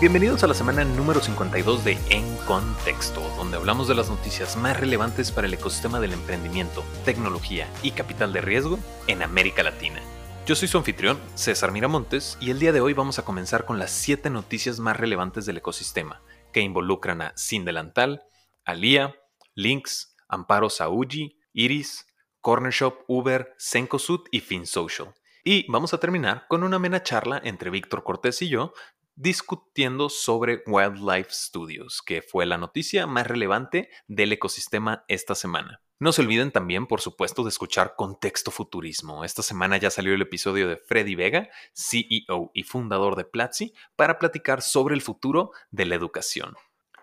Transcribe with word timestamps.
Bienvenidos 0.00 0.44
a 0.44 0.46
la 0.46 0.54
semana 0.54 0.84
número 0.84 1.18
52 1.18 1.82
de 1.82 1.98
En 2.08 2.36
Contexto, 2.46 3.20
donde 3.36 3.56
hablamos 3.56 3.88
de 3.88 3.96
las 3.96 4.08
noticias 4.08 4.56
más 4.56 4.78
relevantes 4.78 5.32
para 5.32 5.48
el 5.48 5.54
ecosistema 5.54 5.98
del 5.98 6.12
emprendimiento, 6.12 6.84
tecnología 7.04 7.68
y 7.82 7.90
capital 7.90 8.32
de 8.32 8.40
riesgo 8.40 8.78
en 9.08 9.24
América 9.24 9.64
Latina. 9.64 10.00
Yo 10.46 10.54
soy 10.54 10.68
su 10.68 10.78
anfitrión, 10.78 11.18
César 11.34 11.72
Miramontes, 11.72 12.38
y 12.40 12.52
el 12.52 12.60
día 12.60 12.70
de 12.70 12.80
hoy 12.80 12.92
vamos 12.92 13.18
a 13.18 13.24
comenzar 13.24 13.64
con 13.64 13.80
las 13.80 13.90
7 13.90 14.30
noticias 14.30 14.78
más 14.78 14.96
relevantes 14.96 15.46
del 15.46 15.56
ecosistema, 15.56 16.22
que 16.52 16.60
involucran 16.60 17.20
a 17.20 17.32
Sin 17.34 17.64
Delantal, 17.64 18.22
Alia, 18.64 19.16
Lynx, 19.56 20.14
Amparo 20.28 20.70
Saúji, 20.70 21.40
Iris, 21.52 22.06
Corner 22.40 22.72
Shop, 22.72 23.00
Uber, 23.08 23.52
Sencosud 23.58 24.20
y 24.30 24.38
FinSocial. 24.38 25.12
Y 25.42 25.64
vamos 25.72 25.92
a 25.94 25.98
terminar 25.98 26.46
con 26.46 26.62
una 26.62 26.76
amena 26.76 27.02
charla 27.02 27.40
entre 27.42 27.70
Víctor 27.70 28.04
Cortés 28.04 28.42
y 28.42 28.48
yo 28.48 28.74
discutiendo 29.18 30.08
sobre 30.08 30.62
Wildlife 30.64 31.30
Studios, 31.32 32.02
que 32.02 32.22
fue 32.22 32.46
la 32.46 32.56
noticia 32.56 33.06
más 33.08 33.26
relevante 33.26 33.90
del 34.06 34.32
ecosistema 34.32 35.04
esta 35.08 35.34
semana. 35.34 35.80
No 35.98 36.12
se 36.12 36.22
olviden 36.22 36.52
también, 36.52 36.86
por 36.86 37.00
supuesto, 37.00 37.42
de 37.42 37.48
escuchar 37.48 37.96
Contexto 37.96 38.52
Futurismo. 38.52 39.24
Esta 39.24 39.42
semana 39.42 39.76
ya 39.76 39.90
salió 39.90 40.14
el 40.14 40.22
episodio 40.22 40.68
de 40.68 40.76
Freddy 40.76 41.16
Vega, 41.16 41.50
CEO 41.74 42.52
y 42.54 42.62
fundador 42.62 43.16
de 43.16 43.24
Platzi, 43.24 43.74
para 43.96 44.20
platicar 44.20 44.62
sobre 44.62 44.94
el 44.94 45.02
futuro 45.02 45.50
de 45.72 45.86
la 45.86 45.96
educación. 45.96 46.54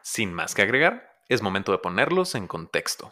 Sin 0.02 0.34
más 0.34 0.56
que 0.56 0.62
agregar, 0.62 1.20
es 1.28 1.42
momento 1.42 1.74
de 1.74 1.80
ponerlos 1.80 2.36
en 2.36 2.48
contexto 2.48 3.12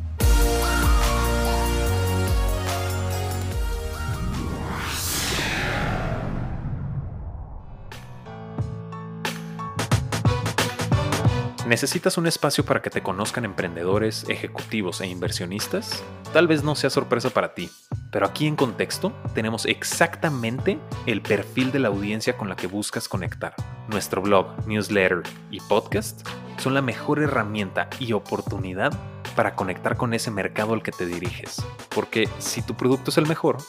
¿Necesitas 11.71 12.17
un 12.17 12.27
espacio 12.27 12.65
para 12.65 12.81
que 12.81 12.89
te 12.89 13.01
conozcan 13.01 13.45
emprendedores, 13.45 14.25
ejecutivos 14.27 14.99
e 14.99 15.07
inversionistas? 15.07 16.03
Tal 16.33 16.45
vez 16.45 16.65
no 16.65 16.75
sea 16.75 16.89
sorpresa 16.89 17.29
para 17.29 17.53
ti, 17.53 17.69
pero 18.11 18.25
aquí 18.25 18.45
en 18.45 18.57
contexto 18.57 19.13
tenemos 19.33 19.65
exactamente 19.65 20.79
el 21.05 21.21
perfil 21.21 21.71
de 21.71 21.79
la 21.79 21.87
audiencia 21.87 22.35
con 22.35 22.49
la 22.49 22.57
que 22.57 22.67
buscas 22.67 23.07
conectar. 23.07 23.55
Nuestro 23.87 24.21
blog, 24.21 24.67
newsletter 24.67 25.23
y 25.49 25.61
podcast 25.61 26.27
son 26.57 26.73
la 26.73 26.81
mejor 26.81 27.23
herramienta 27.23 27.87
y 27.99 28.11
oportunidad 28.11 28.91
para 29.37 29.55
conectar 29.55 29.95
con 29.95 30.13
ese 30.13 30.29
mercado 30.29 30.73
al 30.73 30.83
que 30.83 30.91
te 30.91 31.05
diriges. 31.05 31.63
Porque 31.95 32.27
si 32.39 32.61
tu 32.61 32.75
producto 32.75 33.11
es 33.11 33.17
el 33.17 33.27
mejor, 33.27 33.59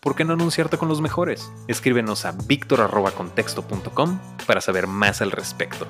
¿por 0.00 0.14
qué 0.14 0.24
no 0.24 0.32
anunciarte 0.32 0.78
con 0.78 0.88
los 0.88 1.02
mejores? 1.02 1.52
Escríbenos 1.68 2.24
a 2.24 2.32
victor.contexto.com 2.32 4.20
para 4.46 4.62
saber 4.62 4.86
más 4.86 5.20
al 5.20 5.32
respecto. 5.32 5.86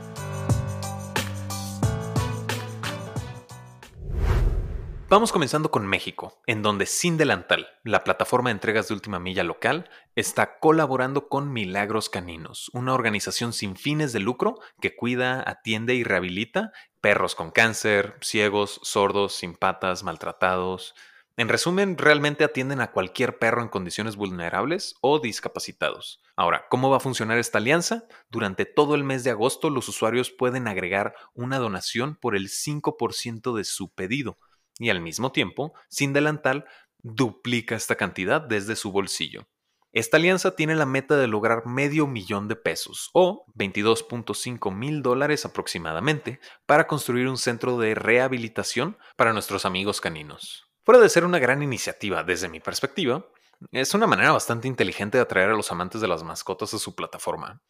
Vamos 5.13 5.31
comenzando 5.31 5.71
con 5.71 5.87
México, 5.87 6.41
en 6.47 6.63
donde 6.63 6.87
Sin 6.87 7.19
Delantal, 7.19 7.69
la 7.85 8.03
plataforma 8.03 8.49
de 8.49 8.53
entregas 8.55 8.89
de 8.89 8.95
última 8.95 9.19
milla 9.19 9.45
local, 9.45 9.91
está 10.17 10.59
colaborando 10.59 11.29
con 11.29 11.53
Milagros 11.53 12.09
Caninos, 12.09 12.71
una 12.73 12.95
organización 12.95 13.53
sin 13.53 13.77
fines 13.77 14.15
de 14.15 14.21
lucro 14.21 14.59
que 14.81 14.97
cuida, 14.97 15.45
atiende 15.47 15.95
y 15.95 16.03
rehabilita 16.03 16.73
perros 17.03 17.35
con 17.35 17.51
cáncer, 17.51 18.17
ciegos, 18.23 18.81
sordos, 18.85 19.35
sin 19.35 19.55
patas, 19.55 20.03
maltratados. 20.03 20.95
En 21.37 21.51
resumen, 21.51 21.99
realmente 21.99 22.43
atienden 22.43 22.81
a 22.81 22.93
cualquier 22.93 23.39
perro 23.39 23.61
en 23.61 23.69
condiciones 23.69 24.17
vulnerables 24.17 24.95
o 25.03 25.19
discapacitados. 25.19 26.23
Ahora, 26.37 26.65
¿cómo 26.71 26.89
va 26.89 26.97
a 26.97 27.01
funcionar 27.01 27.37
esta 27.37 27.59
alianza? 27.59 28.07
Durante 28.31 28.65
todo 28.65 28.95
el 28.95 29.05
mes 29.05 29.25
de 29.25 29.31
agosto 29.31 29.69
los 29.69 29.91
usuarios 29.91 30.31
pueden 30.31 30.69
agregar 30.69 31.15
una 31.35 31.59
donación 31.59 32.17
por 32.17 32.35
el 32.35 32.49
5% 32.49 33.55
de 33.55 33.65
su 33.65 33.93
pedido 33.93 34.39
y 34.83 34.91
al 34.91 35.01
mismo 35.01 35.33
tiempo, 35.33 35.73
sin 35.89 36.13
delantal, 36.13 36.67
duplica 36.99 37.75
esta 37.75 37.97
cantidad 37.97 38.41
desde 38.41 38.77
su 38.77 38.93
bolsillo. 38.93 39.47
Esta 39.93 40.17
alianza 40.17 40.57
tiene 40.57 40.75
la 40.75 40.87
meta 40.87 41.17
de 41.19 41.27
lograr 41.27 41.67
medio 41.67 42.07
millón 42.07 42.49
de 42.49 42.57
pesos 42.57 43.11
o 43.13 43.45
22.5 43.55 44.75
mil 44.75 45.03
dólares 45.03 45.45
aproximadamente 45.45 46.41
para 46.65 46.87
construir 46.87 47.29
un 47.29 47.37
centro 47.37 47.77
de 47.77 47.95
rehabilitación 47.95 48.97
para 49.17 49.35
nuestros 49.35 49.67
amigos 49.67 50.01
caninos. 50.01 50.65
Fuera 50.85 51.01
de 51.01 51.11
ser 51.11 51.27
una 51.27 51.39
gran 51.39 51.63
iniciativa 51.63 52.25
desde 52.25 52.49
mi 52.49 52.59
perspectiva, 52.59 53.27
es 53.71 53.93
una 53.95 54.07
manera 54.07 54.33
bastante 54.33 54.67
inteligente 54.67 55.19
de 55.19 55.23
atraer 55.23 55.51
a 55.51 55.55
los 55.55 55.71
amantes 55.71 56.01
de 56.01 56.09
las 56.09 56.25
mascotas 56.25 56.73
a 56.73 56.79
su 56.79 56.95
plataforma. 56.95 57.63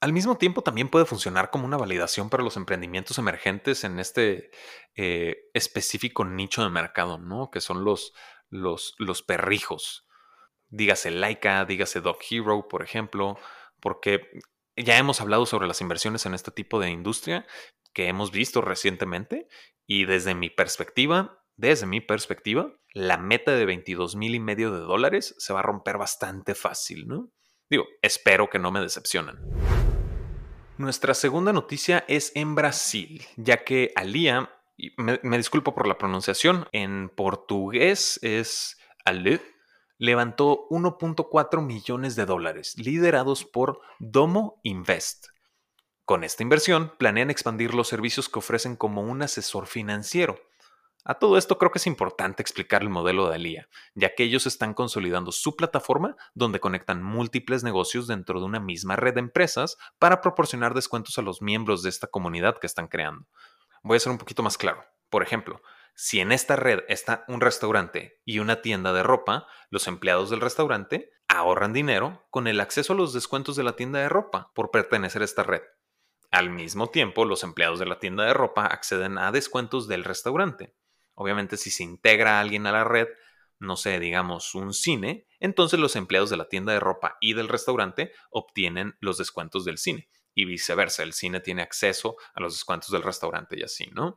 Al 0.00 0.14
mismo 0.14 0.38
tiempo, 0.38 0.62
también 0.62 0.88
puede 0.88 1.04
funcionar 1.04 1.50
como 1.50 1.66
una 1.66 1.76
validación 1.76 2.30
para 2.30 2.42
los 2.42 2.56
emprendimientos 2.56 3.18
emergentes 3.18 3.84
en 3.84 3.98
este 3.98 4.50
eh, 4.96 5.50
específico 5.52 6.24
nicho 6.24 6.62
de 6.62 6.70
mercado, 6.70 7.18
¿no? 7.18 7.50
Que 7.50 7.60
son 7.60 7.84
los, 7.84 8.14
los, 8.48 8.94
los 8.98 9.22
perrijos. 9.22 10.08
Dígase 10.68 11.10
Laika, 11.10 11.66
dígase 11.66 12.00
Dog 12.00 12.18
Hero, 12.30 12.66
por 12.66 12.82
ejemplo, 12.82 13.38
porque 13.78 14.30
ya 14.74 14.96
hemos 14.96 15.20
hablado 15.20 15.44
sobre 15.44 15.66
las 15.68 15.82
inversiones 15.82 16.24
en 16.24 16.32
este 16.32 16.50
tipo 16.50 16.80
de 16.80 16.88
industria 16.88 17.46
que 17.92 18.08
hemos 18.08 18.30
visto 18.30 18.62
recientemente 18.62 19.48
y 19.86 20.06
desde 20.06 20.34
mi 20.34 20.48
perspectiva, 20.48 21.44
desde 21.56 21.86
mi 21.86 22.00
perspectiva, 22.00 22.72
la 22.94 23.18
meta 23.18 23.52
de 23.52 23.66
22 23.66 24.16
mil 24.16 24.34
y 24.34 24.40
medio 24.40 24.72
de 24.72 24.80
dólares 24.80 25.34
se 25.38 25.52
va 25.52 25.58
a 25.58 25.64
romper 25.64 25.98
bastante 25.98 26.54
fácil, 26.54 27.06
¿no? 27.06 27.30
Digo, 27.70 27.86
espero 28.02 28.50
que 28.50 28.58
no 28.58 28.72
me 28.72 28.80
decepcionen. 28.80 29.38
Nuestra 30.76 31.14
segunda 31.14 31.52
noticia 31.52 32.04
es 32.08 32.32
en 32.34 32.56
Brasil, 32.56 33.24
ya 33.36 33.64
que 33.64 33.92
Alia, 33.94 34.50
me, 34.96 35.20
me 35.22 35.36
disculpo 35.36 35.74
por 35.74 35.86
la 35.86 35.96
pronunciación, 35.96 36.66
en 36.72 37.10
portugués 37.10 38.18
es 38.22 38.76
Ale, 39.04 39.40
levantó 39.98 40.66
1.4 40.70 41.64
millones 41.64 42.16
de 42.16 42.26
dólares, 42.26 42.74
liderados 42.76 43.44
por 43.44 43.80
Domo 44.00 44.60
Invest. 44.64 45.26
Con 46.04 46.24
esta 46.24 46.42
inversión, 46.42 46.92
planean 46.98 47.30
expandir 47.30 47.72
los 47.72 47.86
servicios 47.86 48.28
que 48.28 48.40
ofrecen 48.40 48.74
como 48.74 49.02
un 49.02 49.22
asesor 49.22 49.68
financiero. 49.68 50.40
A 51.04 51.14
todo 51.14 51.38
esto 51.38 51.56
creo 51.56 51.70
que 51.70 51.78
es 51.78 51.86
importante 51.86 52.42
explicar 52.42 52.82
el 52.82 52.90
modelo 52.90 53.28
de 53.28 53.34
Alia, 53.34 53.68
ya 53.94 54.14
que 54.14 54.22
ellos 54.22 54.46
están 54.46 54.74
consolidando 54.74 55.32
su 55.32 55.56
plataforma 55.56 56.16
donde 56.34 56.60
conectan 56.60 57.02
múltiples 57.02 57.64
negocios 57.64 58.06
dentro 58.06 58.38
de 58.38 58.46
una 58.46 58.60
misma 58.60 58.96
red 58.96 59.14
de 59.14 59.20
empresas 59.20 59.78
para 59.98 60.20
proporcionar 60.20 60.74
descuentos 60.74 61.16
a 61.18 61.22
los 61.22 61.40
miembros 61.40 61.82
de 61.82 61.88
esta 61.88 62.06
comunidad 62.06 62.58
que 62.58 62.66
están 62.66 62.88
creando. 62.88 63.26
Voy 63.82 63.96
a 63.96 64.00
ser 64.00 64.12
un 64.12 64.18
poquito 64.18 64.42
más 64.42 64.58
claro. 64.58 64.84
Por 65.08 65.22
ejemplo, 65.22 65.62
si 65.94 66.20
en 66.20 66.32
esta 66.32 66.56
red 66.56 66.80
está 66.88 67.24
un 67.28 67.40
restaurante 67.40 68.20
y 68.24 68.38
una 68.38 68.62
tienda 68.62 68.92
de 68.92 69.02
ropa, 69.02 69.46
los 69.70 69.88
empleados 69.88 70.30
del 70.30 70.40
restaurante 70.40 71.10
ahorran 71.28 71.72
dinero 71.72 72.26
con 72.30 72.46
el 72.46 72.60
acceso 72.60 72.92
a 72.92 72.96
los 72.96 73.12
descuentos 73.12 73.56
de 73.56 73.64
la 73.64 73.74
tienda 73.74 74.00
de 74.00 74.08
ropa 74.08 74.52
por 74.54 74.70
pertenecer 74.70 75.22
a 75.22 75.24
esta 75.24 75.42
red. 75.42 75.62
Al 76.30 76.50
mismo 76.50 76.88
tiempo, 76.88 77.24
los 77.24 77.42
empleados 77.42 77.78
de 77.78 77.86
la 77.86 77.98
tienda 77.98 78.24
de 78.24 78.34
ropa 78.34 78.66
acceden 78.66 79.18
a 79.18 79.32
descuentos 79.32 79.88
del 79.88 80.04
restaurante. 80.04 80.74
Obviamente, 81.20 81.58
si 81.58 81.70
se 81.70 81.82
integra 81.82 82.40
alguien 82.40 82.66
a 82.66 82.72
la 82.72 82.82
red, 82.82 83.06
no 83.58 83.76
sé, 83.76 84.00
digamos 84.00 84.54
un 84.54 84.72
cine, 84.72 85.26
entonces 85.38 85.78
los 85.78 85.94
empleados 85.94 86.30
de 86.30 86.38
la 86.38 86.48
tienda 86.48 86.72
de 86.72 86.80
ropa 86.80 87.18
y 87.20 87.34
del 87.34 87.48
restaurante 87.48 88.12
obtienen 88.30 88.96
los 89.00 89.18
descuentos 89.18 89.66
del 89.66 89.76
cine 89.76 90.08
y 90.32 90.46
viceversa, 90.46 91.02
el 91.02 91.12
cine 91.12 91.40
tiene 91.40 91.60
acceso 91.60 92.16
a 92.32 92.40
los 92.40 92.54
descuentos 92.54 92.90
del 92.90 93.02
restaurante 93.02 93.58
y 93.58 93.62
así, 93.62 93.90
¿no? 93.92 94.16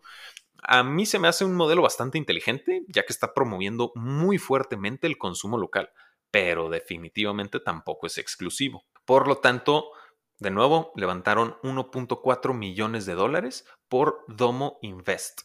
A 0.64 0.82
mí 0.84 1.06
se 1.06 1.20
me 1.20 1.28
hace 1.28 1.44
un 1.44 1.56
modelo 1.56 1.82
bastante 1.82 2.18
inteligente, 2.18 2.86
ya 2.88 3.04
que 3.04 3.12
está 3.12 3.34
promoviendo 3.34 3.92
muy 3.96 4.38
fuertemente 4.38 5.06
el 5.06 5.18
consumo 5.18 5.58
local, 5.58 5.90
pero 6.32 6.70
definitivamente 6.70 7.60
tampoco 7.60 8.08
es 8.08 8.18
exclusivo. 8.18 8.86
Por 9.04 9.28
lo 9.28 9.40
tanto, 9.40 9.92
de 10.40 10.52
nuevo, 10.52 10.94
levantaron 10.96 11.58
1.4 11.64 12.54
millones 12.54 13.06
de 13.06 13.16
dólares 13.16 13.66
por 13.90 14.24
Domo 14.30 14.80
Invest. 14.82 15.42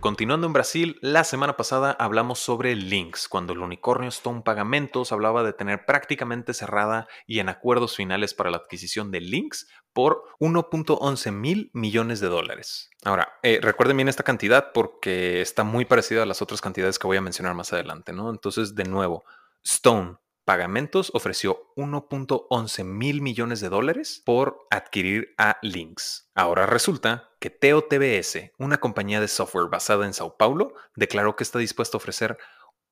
Continuando 0.00 0.46
en 0.46 0.54
Brasil, 0.54 0.98
la 1.02 1.24
semana 1.24 1.58
pasada 1.58 1.92
hablamos 1.92 2.38
sobre 2.38 2.74
Lynx, 2.74 3.28
cuando 3.28 3.52
el 3.52 3.58
unicornio 3.58 4.08
Stone 4.08 4.40
Pagamentos 4.40 5.12
hablaba 5.12 5.42
de 5.42 5.52
tener 5.52 5.84
prácticamente 5.84 6.54
cerrada 6.54 7.06
y 7.26 7.40
en 7.40 7.50
acuerdos 7.50 7.96
finales 7.96 8.32
para 8.32 8.50
la 8.50 8.56
adquisición 8.56 9.10
de 9.10 9.20
Lynx 9.20 9.68
por 9.92 10.22
1.11 10.38 11.32
mil 11.32 11.70
millones 11.74 12.20
de 12.20 12.28
dólares. 12.28 12.88
Ahora, 13.04 13.34
eh, 13.42 13.58
recuerden 13.60 13.98
bien 13.98 14.08
esta 14.08 14.22
cantidad 14.22 14.72
porque 14.72 15.42
está 15.42 15.64
muy 15.64 15.84
parecida 15.84 16.22
a 16.22 16.26
las 16.26 16.40
otras 16.40 16.62
cantidades 16.62 16.98
que 16.98 17.06
voy 17.06 17.18
a 17.18 17.22
mencionar 17.22 17.54
más 17.54 17.74
adelante, 17.74 18.14
¿no? 18.14 18.30
Entonces, 18.30 18.74
de 18.74 18.84
nuevo, 18.84 19.24
Stone 19.62 20.16
Pagamentos 20.50 21.12
ofreció 21.14 21.72
1.11 21.76 22.82
mil 22.82 23.22
millones 23.22 23.60
de 23.60 23.68
dólares 23.68 24.20
por 24.26 24.66
adquirir 24.68 25.32
a 25.38 25.58
Lynx. 25.62 26.28
Ahora 26.34 26.66
resulta 26.66 27.30
que 27.38 27.50
TOTBS, 27.50 28.50
una 28.58 28.78
compañía 28.78 29.20
de 29.20 29.28
software 29.28 29.70
basada 29.70 30.06
en 30.06 30.12
Sao 30.12 30.36
Paulo, 30.36 30.74
declaró 30.96 31.36
que 31.36 31.44
está 31.44 31.60
dispuesto 31.60 31.96
a 31.96 32.00
ofrecer 32.00 32.36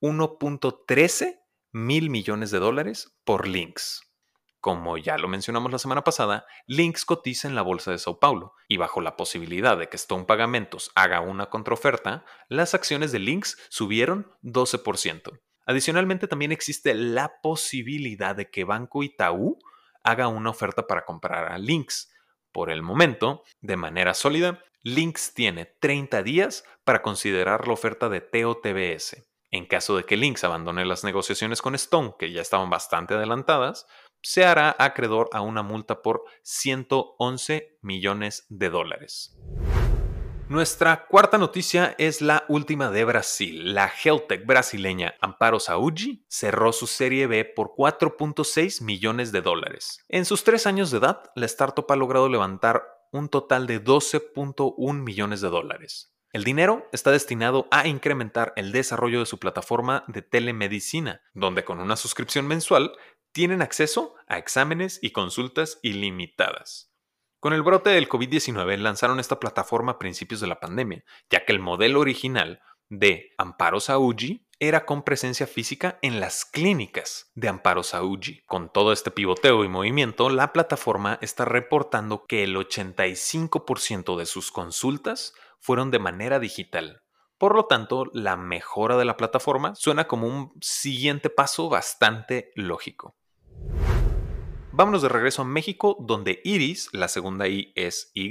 1.13 0.00 1.40
mil 1.72 2.10
millones 2.10 2.52
de 2.52 2.60
dólares 2.60 3.18
por 3.24 3.48
Lynx. 3.48 4.02
Como 4.60 4.96
ya 4.96 5.18
lo 5.18 5.26
mencionamos 5.26 5.72
la 5.72 5.80
semana 5.80 6.04
pasada, 6.04 6.46
Lynx 6.68 7.04
cotiza 7.04 7.48
en 7.48 7.56
la 7.56 7.62
bolsa 7.62 7.90
de 7.90 7.98
Sao 7.98 8.20
Paulo 8.20 8.52
y 8.68 8.76
bajo 8.76 9.00
la 9.00 9.16
posibilidad 9.16 9.76
de 9.76 9.88
que 9.88 9.96
Stone 9.96 10.26
Pagamentos 10.26 10.92
haga 10.94 11.22
una 11.22 11.46
contraoferta, 11.46 12.24
las 12.48 12.74
acciones 12.74 13.10
de 13.10 13.18
Lynx 13.18 13.58
subieron 13.68 14.32
12%. 14.44 15.40
Adicionalmente, 15.68 16.28
también 16.28 16.50
existe 16.50 16.94
la 16.94 17.42
posibilidad 17.42 18.34
de 18.34 18.50
que 18.50 18.64
Banco 18.64 19.02
Itaú 19.02 19.58
haga 20.02 20.26
una 20.26 20.48
oferta 20.48 20.86
para 20.86 21.04
comprar 21.04 21.52
a 21.52 21.58
Lynx. 21.58 22.10
Por 22.52 22.70
el 22.70 22.80
momento, 22.80 23.42
de 23.60 23.76
manera 23.76 24.14
sólida, 24.14 24.64
Lynx 24.82 25.34
tiene 25.34 25.66
30 25.66 26.22
días 26.22 26.64
para 26.84 27.02
considerar 27.02 27.66
la 27.66 27.74
oferta 27.74 28.08
de 28.08 28.22
TOTBS. 28.22 29.26
En 29.50 29.66
caso 29.66 29.94
de 29.94 30.04
que 30.04 30.16
Lynx 30.16 30.42
abandone 30.42 30.86
las 30.86 31.04
negociaciones 31.04 31.60
con 31.60 31.74
Stone, 31.74 32.14
que 32.18 32.32
ya 32.32 32.40
estaban 32.40 32.70
bastante 32.70 33.12
adelantadas, 33.12 33.86
se 34.22 34.46
hará 34.46 34.74
acreedor 34.78 35.28
a 35.32 35.42
una 35.42 35.62
multa 35.62 36.00
por 36.00 36.24
111 36.44 37.76
millones 37.82 38.46
de 38.48 38.70
dólares. 38.70 39.36
Nuestra 40.48 41.04
cuarta 41.04 41.36
noticia 41.36 41.94
es 41.98 42.22
la 42.22 42.46
última 42.48 42.90
de 42.90 43.04
Brasil. 43.04 43.74
La 43.74 43.86
Heltec 43.86 44.46
brasileña 44.46 45.14
Amparo 45.20 45.60
Saúde 45.60 46.22
cerró 46.26 46.72
su 46.72 46.86
serie 46.86 47.26
B 47.26 47.44
por 47.44 47.74
4.6 47.76 48.82
millones 48.82 49.30
de 49.30 49.42
dólares. 49.42 50.02
En 50.08 50.24
sus 50.24 50.44
tres 50.44 50.66
años 50.66 50.90
de 50.90 50.98
edad, 50.98 51.30
la 51.34 51.44
startup 51.44 51.84
ha 51.90 51.96
logrado 51.96 52.30
levantar 52.30 52.82
un 53.12 53.28
total 53.28 53.66
de 53.66 53.84
12.1 53.84 54.94
millones 54.94 55.42
de 55.42 55.50
dólares. 55.50 56.14
El 56.32 56.44
dinero 56.44 56.88
está 56.92 57.10
destinado 57.10 57.68
a 57.70 57.86
incrementar 57.86 58.54
el 58.56 58.72
desarrollo 58.72 59.18
de 59.18 59.26
su 59.26 59.38
plataforma 59.38 60.04
de 60.08 60.22
telemedicina, 60.22 61.20
donde 61.34 61.64
con 61.64 61.78
una 61.78 61.96
suscripción 61.96 62.46
mensual 62.46 62.92
tienen 63.32 63.60
acceso 63.60 64.14
a 64.26 64.38
exámenes 64.38 64.98
y 65.02 65.10
consultas 65.10 65.78
ilimitadas. 65.82 66.90
Con 67.40 67.52
el 67.52 67.62
brote 67.62 67.90
del 67.90 68.08
COVID-19 68.08 68.78
lanzaron 68.78 69.20
esta 69.20 69.38
plataforma 69.38 69.92
a 69.92 69.98
principios 70.00 70.40
de 70.40 70.48
la 70.48 70.58
pandemia, 70.58 71.04
ya 71.30 71.44
que 71.44 71.52
el 71.52 71.60
modelo 71.60 72.00
original 72.00 72.60
de 72.88 73.30
Amparo 73.38 73.78
Saúde 73.78 74.40
era 74.58 74.84
con 74.84 75.04
presencia 75.04 75.46
física 75.46 76.00
en 76.02 76.18
las 76.18 76.44
clínicas 76.44 77.30
de 77.36 77.46
Amparo 77.46 77.84
Saúde. 77.84 78.42
Con 78.46 78.72
todo 78.72 78.92
este 78.92 79.12
pivoteo 79.12 79.62
y 79.62 79.68
movimiento, 79.68 80.30
la 80.30 80.52
plataforma 80.52 81.16
está 81.22 81.44
reportando 81.44 82.26
que 82.26 82.42
el 82.42 82.56
85% 82.56 84.16
de 84.16 84.26
sus 84.26 84.50
consultas 84.50 85.32
fueron 85.60 85.92
de 85.92 86.00
manera 86.00 86.40
digital. 86.40 87.02
Por 87.38 87.54
lo 87.54 87.66
tanto, 87.66 88.06
la 88.12 88.36
mejora 88.36 88.96
de 88.96 89.04
la 89.04 89.16
plataforma 89.16 89.76
suena 89.76 90.08
como 90.08 90.26
un 90.26 90.52
siguiente 90.60 91.30
paso 91.30 91.68
bastante 91.68 92.50
lógico. 92.56 93.14
Vámonos 94.78 95.02
de 95.02 95.08
regreso 95.08 95.42
a 95.42 95.44
México, 95.44 95.96
donde 95.98 96.40
Iris, 96.44 96.88
la 96.92 97.08
segunda 97.08 97.48
I 97.48 97.72
es 97.74 98.12
Y, 98.14 98.30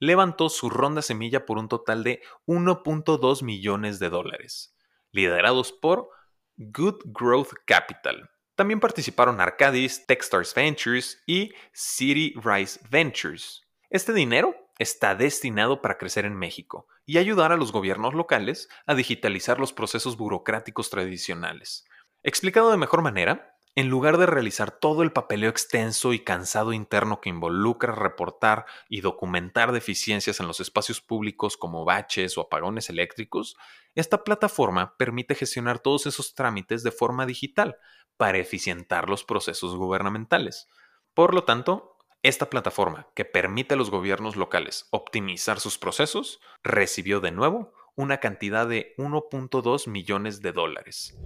levantó 0.00 0.48
su 0.48 0.68
ronda 0.68 1.00
semilla 1.00 1.46
por 1.46 1.58
un 1.58 1.68
total 1.68 2.02
de 2.02 2.22
1.2 2.48 3.44
millones 3.44 4.00
de 4.00 4.10
dólares, 4.10 4.74
liderados 5.12 5.70
por 5.70 6.08
Good 6.56 7.02
Growth 7.04 7.52
Capital. 7.66 8.30
También 8.56 8.80
participaron 8.80 9.40
Arcadis, 9.40 10.08
Techstars 10.08 10.52
Ventures 10.56 11.22
y 11.24 11.52
City 11.72 12.34
Rise 12.42 12.80
Ventures. 12.90 13.62
Este 13.90 14.12
dinero 14.12 14.56
está 14.80 15.14
destinado 15.14 15.80
para 15.82 15.98
crecer 15.98 16.24
en 16.24 16.34
México 16.34 16.88
y 17.06 17.18
ayudar 17.18 17.52
a 17.52 17.56
los 17.56 17.70
gobiernos 17.70 18.12
locales 18.12 18.68
a 18.86 18.96
digitalizar 18.96 19.60
los 19.60 19.72
procesos 19.72 20.16
burocráticos 20.16 20.90
tradicionales. 20.90 21.84
Explicado 22.24 22.72
de 22.72 22.76
mejor 22.76 23.02
manera, 23.02 23.56
en 23.76 23.88
lugar 23.88 24.18
de 24.18 24.26
realizar 24.26 24.72
todo 24.72 25.02
el 25.02 25.12
papeleo 25.12 25.48
extenso 25.48 26.12
y 26.12 26.20
cansado 26.20 26.72
interno 26.72 27.20
que 27.20 27.28
involucra 27.28 27.94
reportar 27.94 28.66
y 28.88 29.00
documentar 29.00 29.72
deficiencias 29.72 30.40
en 30.40 30.46
los 30.46 30.60
espacios 30.60 31.00
públicos 31.00 31.56
como 31.56 31.84
baches 31.84 32.36
o 32.36 32.42
apagones 32.42 32.90
eléctricos, 32.90 33.56
esta 33.94 34.24
plataforma 34.24 34.96
permite 34.96 35.34
gestionar 35.34 35.78
todos 35.78 36.06
esos 36.06 36.34
trámites 36.34 36.82
de 36.82 36.90
forma 36.90 37.26
digital 37.26 37.76
para 38.16 38.38
eficientar 38.38 39.08
los 39.08 39.24
procesos 39.24 39.76
gubernamentales. 39.76 40.68
Por 41.14 41.34
lo 41.34 41.44
tanto, 41.44 41.96
esta 42.22 42.50
plataforma, 42.50 43.08
que 43.14 43.24
permite 43.24 43.74
a 43.74 43.76
los 43.78 43.90
gobiernos 43.90 44.36
locales 44.36 44.88
optimizar 44.90 45.58
sus 45.58 45.78
procesos, 45.78 46.40
recibió 46.62 47.20
de 47.20 47.30
nuevo 47.30 47.72
una 47.94 48.18
cantidad 48.18 48.66
de 48.66 48.94
1.2 48.98 49.88
millones 49.88 50.42
de 50.42 50.52
dólares. 50.52 51.16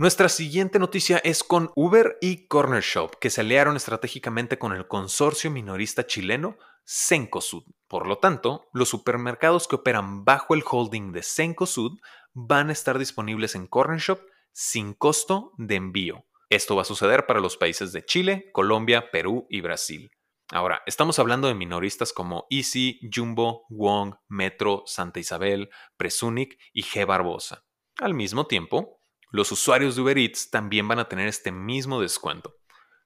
Nuestra 0.00 0.30
siguiente 0.30 0.78
noticia 0.78 1.18
es 1.18 1.44
con 1.44 1.72
Uber 1.76 2.16
y 2.22 2.46
Corner 2.46 2.82
Shop, 2.82 3.18
que 3.20 3.28
se 3.28 3.42
aliaron 3.42 3.76
estratégicamente 3.76 4.58
con 4.58 4.72
el 4.72 4.88
consorcio 4.88 5.50
minorista 5.50 6.06
chileno 6.06 6.56
Cencosud. 6.86 7.64
Por 7.86 8.06
lo 8.06 8.16
tanto, 8.16 8.70
los 8.72 8.88
supermercados 8.88 9.68
que 9.68 9.76
operan 9.76 10.24
bajo 10.24 10.54
el 10.54 10.64
holding 10.64 11.12
de 11.12 11.22
Cencosud 11.22 11.98
van 12.32 12.70
a 12.70 12.72
estar 12.72 12.98
disponibles 12.98 13.54
en 13.54 13.66
Corner 13.66 14.00
Shop 14.00 14.20
sin 14.52 14.94
costo 14.94 15.52
de 15.58 15.74
envío. 15.74 16.24
Esto 16.48 16.76
va 16.76 16.80
a 16.80 16.86
suceder 16.86 17.26
para 17.26 17.40
los 17.40 17.58
países 17.58 17.92
de 17.92 18.02
Chile, 18.02 18.48
Colombia, 18.54 19.10
Perú 19.10 19.46
y 19.50 19.60
Brasil. 19.60 20.10
Ahora, 20.50 20.80
estamos 20.86 21.18
hablando 21.18 21.46
de 21.46 21.54
minoristas 21.54 22.14
como 22.14 22.46
Easy, 22.48 23.00
Jumbo, 23.14 23.66
Wong, 23.68 24.14
Metro, 24.28 24.82
Santa 24.86 25.20
Isabel, 25.20 25.68
Presunic 25.98 26.58
y 26.72 26.84
G. 26.84 27.04
Barbosa. 27.04 27.66
Al 27.98 28.14
mismo 28.14 28.46
tiempo, 28.46 28.99
los 29.30 29.52
usuarios 29.52 29.94
de 29.94 30.02
Uber 30.02 30.18
Eats 30.18 30.50
también 30.50 30.88
van 30.88 30.98
a 30.98 31.08
tener 31.08 31.28
este 31.28 31.52
mismo 31.52 32.00
descuento. 32.00 32.56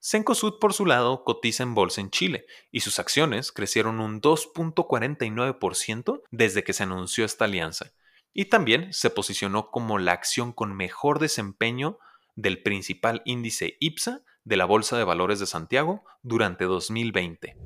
Cencosud, 0.01 0.59
por 0.59 0.75
su 0.75 0.87
lado, 0.87 1.25
cotiza 1.25 1.63
en 1.63 1.75
bolsa 1.75 2.01
en 2.01 2.11
Chile 2.11 2.47
y 2.71 2.81
sus 2.81 2.99
acciones 2.99 3.53
crecieron 3.53 4.01
un 4.01 4.21
2.49% 4.21 6.23
desde 6.31 6.63
que 6.63 6.73
se 6.73 6.83
anunció 6.83 7.25
esta 7.25 7.47
alianza. 7.47 7.93
Y 8.33 8.47
también 8.47 8.93
se 8.93 9.11
posicionó 9.11 9.71
como 9.71 9.99
la 9.99 10.13
acción 10.13 10.53
con 10.53 10.77
mejor 10.77 11.21
desempeño 11.21 11.99
del 12.37 12.63
principal 12.63 13.23
índice 13.25 13.77
IPSA 13.81 14.23
de 14.45 14.57
la 14.57 14.67
Bolsa 14.67 14.99
de 14.99 15.05
Valores 15.05 15.41
de 15.41 15.47
Santiago 15.47 16.05
durante 16.23 16.65
2020. 16.65 17.57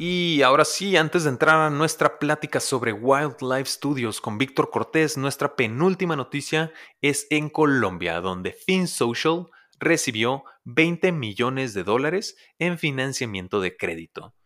Y 0.00 0.42
ahora 0.42 0.64
sí, 0.64 0.96
antes 0.96 1.24
de 1.24 1.30
entrar 1.30 1.56
a 1.56 1.70
nuestra 1.70 2.20
plática 2.20 2.60
sobre 2.60 2.92
Wildlife 2.92 3.68
Studios 3.68 4.20
con 4.20 4.38
Víctor 4.38 4.70
Cortés, 4.70 5.16
nuestra 5.16 5.56
penúltima 5.56 6.14
noticia 6.14 6.72
es 7.00 7.26
en 7.30 7.50
Colombia, 7.50 8.20
donde 8.20 8.52
FinSocial 8.52 9.48
recibió 9.80 10.44
20 10.62 11.10
millones 11.10 11.74
de 11.74 11.82
dólares 11.82 12.36
en 12.60 12.78
financiamiento 12.78 13.60
de 13.60 13.76
crédito. 13.76 14.36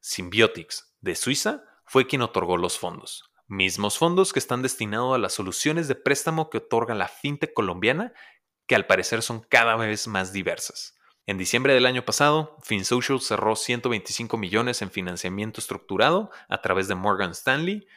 Symbiotics, 0.00 0.92
de 1.00 1.14
Suiza, 1.14 1.62
fue 1.84 2.08
quien 2.08 2.22
otorgó 2.22 2.56
los 2.56 2.76
fondos. 2.76 3.30
Mismos 3.46 3.98
fondos 3.98 4.32
que 4.32 4.40
están 4.40 4.60
destinados 4.60 5.14
a 5.14 5.18
las 5.18 5.34
soluciones 5.34 5.86
de 5.86 5.94
préstamo 5.94 6.50
que 6.50 6.58
otorga 6.58 6.96
la 6.96 7.06
fintech 7.06 7.52
colombiana, 7.54 8.12
que 8.66 8.74
al 8.74 8.86
parecer 8.86 9.22
son 9.22 9.46
cada 9.48 9.76
vez 9.76 10.08
más 10.08 10.32
diversas. 10.32 10.96
En 11.28 11.38
diciembre 11.38 11.74
del 11.74 11.86
año 11.86 12.04
pasado, 12.04 12.56
FinSocial 12.62 13.20
cerró 13.20 13.56
125 13.56 14.36
millones 14.36 14.80
en 14.80 14.92
financiamiento 14.92 15.60
estructurado 15.60 16.30
a 16.48 16.62
través 16.62 16.86
de 16.86 16.94
Morgan 16.94 17.32
Stanley, 17.32 17.88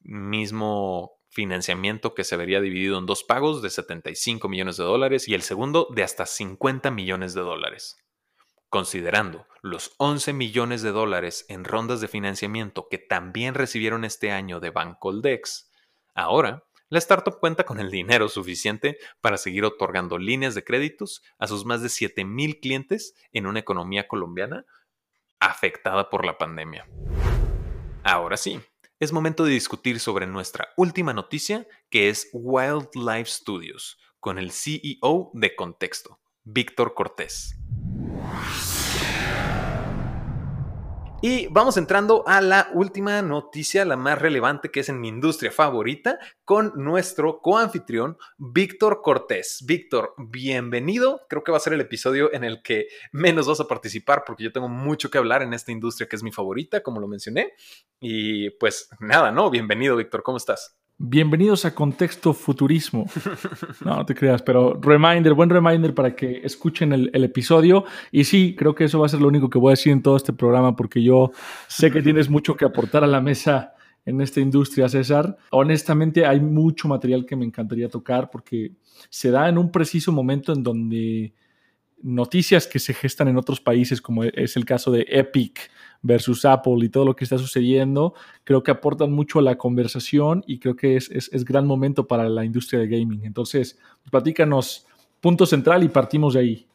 mismo 0.00 1.18
financiamiento 1.28 2.14
que 2.14 2.24
se 2.24 2.36
vería 2.36 2.60
dividido 2.62 2.98
en 2.98 3.04
dos 3.04 3.22
pagos 3.22 3.60
de 3.60 3.68
75 3.68 4.48
millones 4.48 4.78
de 4.78 4.84
dólares 4.84 5.28
y 5.28 5.34
el 5.34 5.42
segundo 5.42 5.88
de 5.94 6.02
hasta 6.02 6.24
50 6.24 6.90
millones 6.90 7.34
de 7.34 7.42
dólares. 7.42 7.98
Considerando 8.70 9.46
los 9.60 9.92
11 9.98 10.32
millones 10.32 10.80
de 10.80 10.90
dólares 10.90 11.44
en 11.48 11.64
rondas 11.64 12.00
de 12.00 12.08
financiamiento 12.08 12.88
que 12.88 12.98
también 12.98 13.54
recibieron 13.54 14.06
este 14.06 14.30
año 14.30 14.58
de 14.58 14.70
Bancoldex, 14.70 15.70
ahora 16.14 16.64
la 16.90 16.98
startup 16.98 17.38
cuenta 17.38 17.64
con 17.64 17.80
el 17.80 17.90
dinero 17.90 18.28
suficiente 18.28 18.98
para 19.20 19.38
seguir 19.38 19.64
otorgando 19.64 20.18
líneas 20.18 20.54
de 20.54 20.64
créditos 20.64 21.22
a 21.38 21.46
sus 21.46 21.64
más 21.64 21.82
de 21.82 21.88
7.000 21.88 22.60
clientes 22.60 23.14
en 23.32 23.46
una 23.46 23.60
economía 23.60 24.08
colombiana 24.08 24.66
afectada 25.38 26.10
por 26.10 26.26
la 26.26 26.36
pandemia. 26.36 26.86
Ahora 28.02 28.36
sí, 28.36 28.60
es 28.98 29.12
momento 29.12 29.44
de 29.44 29.52
discutir 29.52 30.00
sobre 30.00 30.26
nuestra 30.26 30.68
última 30.76 31.14
noticia, 31.14 31.66
que 31.90 32.08
es 32.08 32.28
Wildlife 32.32 33.30
Studios, 33.30 33.98
con 34.18 34.38
el 34.38 34.50
CEO 34.50 35.30
de 35.32 35.54
Contexto, 35.54 36.20
Víctor 36.42 36.94
Cortés. 36.94 37.59
Y 41.22 41.48
vamos 41.48 41.76
entrando 41.76 42.24
a 42.26 42.40
la 42.40 42.70
última 42.72 43.20
noticia, 43.20 43.84
la 43.84 43.98
más 43.98 44.18
relevante 44.18 44.70
que 44.70 44.80
es 44.80 44.88
en 44.88 45.02
mi 45.02 45.08
industria 45.08 45.52
favorita, 45.52 46.18
con 46.46 46.72
nuestro 46.76 47.42
coanfitrión, 47.42 48.16
Víctor 48.38 49.02
Cortés. 49.02 49.62
Víctor, 49.66 50.14
bienvenido. 50.16 51.20
Creo 51.28 51.44
que 51.44 51.52
va 51.52 51.58
a 51.58 51.60
ser 51.60 51.74
el 51.74 51.82
episodio 51.82 52.32
en 52.32 52.42
el 52.42 52.62
que 52.62 52.86
menos 53.12 53.46
vas 53.46 53.60
a 53.60 53.68
participar 53.68 54.22
porque 54.26 54.44
yo 54.44 54.52
tengo 54.52 54.70
mucho 54.70 55.10
que 55.10 55.18
hablar 55.18 55.42
en 55.42 55.52
esta 55.52 55.72
industria 55.72 56.08
que 56.08 56.16
es 56.16 56.22
mi 56.22 56.32
favorita, 56.32 56.82
como 56.82 57.00
lo 57.00 57.06
mencioné. 57.06 57.52
Y 58.00 58.48
pues 58.52 58.88
nada, 58.98 59.30
¿no? 59.30 59.50
Bienvenido, 59.50 59.96
Víctor. 59.96 60.22
¿Cómo 60.22 60.38
estás? 60.38 60.79
Bienvenidos 61.02 61.64
a 61.64 61.74
Contexto 61.74 62.34
Futurismo. 62.34 63.06
No, 63.82 63.96
no 63.96 64.04
te 64.04 64.14
creas, 64.14 64.42
pero 64.42 64.78
reminder, 64.78 65.32
buen 65.32 65.48
reminder 65.48 65.94
para 65.94 66.14
que 66.14 66.42
escuchen 66.44 66.92
el, 66.92 67.24
episodio. 67.24 67.86
Y 68.12 68.24
sí, 68.24 68.54
creo 68.54 68.74
que 68.74 68.84
eso 68.84 69.00
va 69.00 69.06
a 69.06 69.08
ser 69.08 69.22
lo 69.22 69.28
único 69.28 69.48
que 69.48 69.58
voy 69.58 69.70
a 69.70 69.76
decir 69.76 69.92
en 69.92 70.02
todo 70.02 70.18
este 70.18 70.34
programa, 70.34 70.76
porque 70.76 71.02
yo 71.02 71.32
sé 71.68 71.90
que 71.90 72.02
tienes 72.02 72.28
mucho 72.28 72.54
que 72.54 72.66
aportar 72.66 73.02
a 73.02 73.06
la 73.06 73.22
mesa 73.22 73.72
en 74.04 74.20
esta 74.20 74.40
industria, 74.40 74.90
César. 74.90 75.38
Honestamente, 75.52 76.26
hay 76.26 76.38
mucho 76.38 76.86
material 76.86 77.24
que 77.24 77.34
me 77.34 77.46
encantaría 77.46 77.88
tocar, 77.88 78.28
porque 78.30 78.72
se 79.08 79.30
da 79.30 79.48
en 79.48 79.56
un 79.56 79.72
preciso 79.72 80.12
momento 80.12 80.52
en 80.52 80.62
donde 80.62 81.32
noticias 82.02 82.66
que 82.66 82.78
se 82.78 82.92
gestan 82.92 83.28
en 83.28 83.38
otros 83.38 83.58
países, 83.62 84.02
como 84.02 84.24
es 84.24 84.54
el 84.54 84.66
caso 84.66 84.90
de 84.90 85.06
Epic 85.08 85.70
versus 86.02 86.44
Apple 86.44 86.76
y 86.82 86.88
todo 86.88 87.04
lo 87.04 87.16
que 87.16 87.24
está 87.24 87.38
sucediendo, 87.38 88.14
creo 88.44 88.62
que 88.62 88.70
aportan 88.70 89.12
mucho 89.12 89.38
a 89.38 89.42
la 89.42 89.56
conversación 89.58 90.44
y 90.46 90.58
creo 90.58 90.76
que 90.76 90.96
es, 90.96 91.10
es, 91.10 91.44
gran 91.44 91.66
momento 91.66 92.06
para 92.06 92.28
la 92.28 92.44
industria 92.44 92.80
de 92.80 92.88
gaming. 92.88 93.24
Entonces, 93.24 93.78
platícanos 94.10 94.86
punto 95.20 95.46
central 95.46 95.82
y 95.82 95.88
partimos 95.88 96.34
de 96.34 96.40
ahí. 96.40 96.66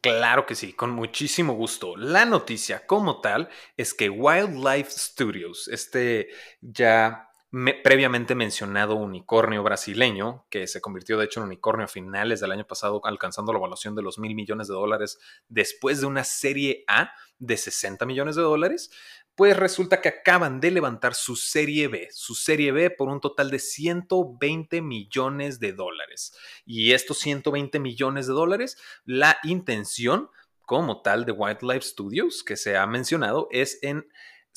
Claro 0.00 0.46
que 0.46 0.54
sí, 0.54 0.74
con 0.74 0.90
muchísimo 0.90 1.54
gusto. 1.54 1.96
La 1.96 2.24
noticia 2.24 2.86
como 2.86 3.20
tal 3.20 3.48
es 3.76 3.94
que 3.94 4.08
Wildlife 4.08 4.90
Studios, 4.90 5.66
este 5.68 6.28
ya 6.60 7.28
previamente 7.50 8.34
mencionado 8.34 8.94
unicornio 8.96 9.62
brasileño, 9.62 10.46
que 10.50 10.66
se 10.66 10.80
convirtió 10.80 11.16
de 11.16 11.24
hecho 11.24 11.40
en 11.40 11.46
unicornio 11.46 11.86
a 11.86 11.88
finales 11.88 12.40
del 12.40 12.52
año 12.52 12.66
pasado, 12.66 13.00
alcanzando 13.04 13.52
la 13.52 13.58
evaluación 13.58 13.94
de 13.94 14.02
los 14.02 14.18
mil 14.18 14.34
millones 14.34 14.68
de 14.68 14.74
dólares 14.74 15.18
después 15.48 16.00
de 16.00 16.06
una 16.06 16.24
serie 16.24 16.84
A 16.88 17.12
de 17.38 17.56
60 17.56 18.04
millones 18.04 18.36
de 18.36 18.42
dólares, 18.42 18.90
pues 19.34 19.56
resulta 19.56 20.00
que 20.00 20.08
acaban 20.08 20.60
de 20.60 20.72
levantar 20.72 21.14
su 21.14 21.36
serie 21.36 21.86
B, 21.86 22.08
su 22.10 22.34
serie 22.34 22.72
B 22.72 22.90
por 22.90 23.08
un 23.08 23.20
total 23.20 23.50
de 23.50 23.60
120 23.60 24.82
millones 24.82 25.60
de 25.60 25.72
dólares. 25.72 26.36
Y 26.66 26.92
estos 26.92 27.18
120 27.20 27.78
millones 27.78 28.26
de 28.26 28.32
dólares, 28.32 28.76
la 29.04 29.38
intención 29.44 30.28
como 30.66 31.02
tal 31.02 31.24
de 31.24 31.32
Wildlife 31.32 31.82
Studios, 31.82 32.42
que 32.42 32.56
se 32.56 32.76
ha 32.76 32.86
mencionado, 32.86 33.48
es 33.52 33.78
en 33.82 34.08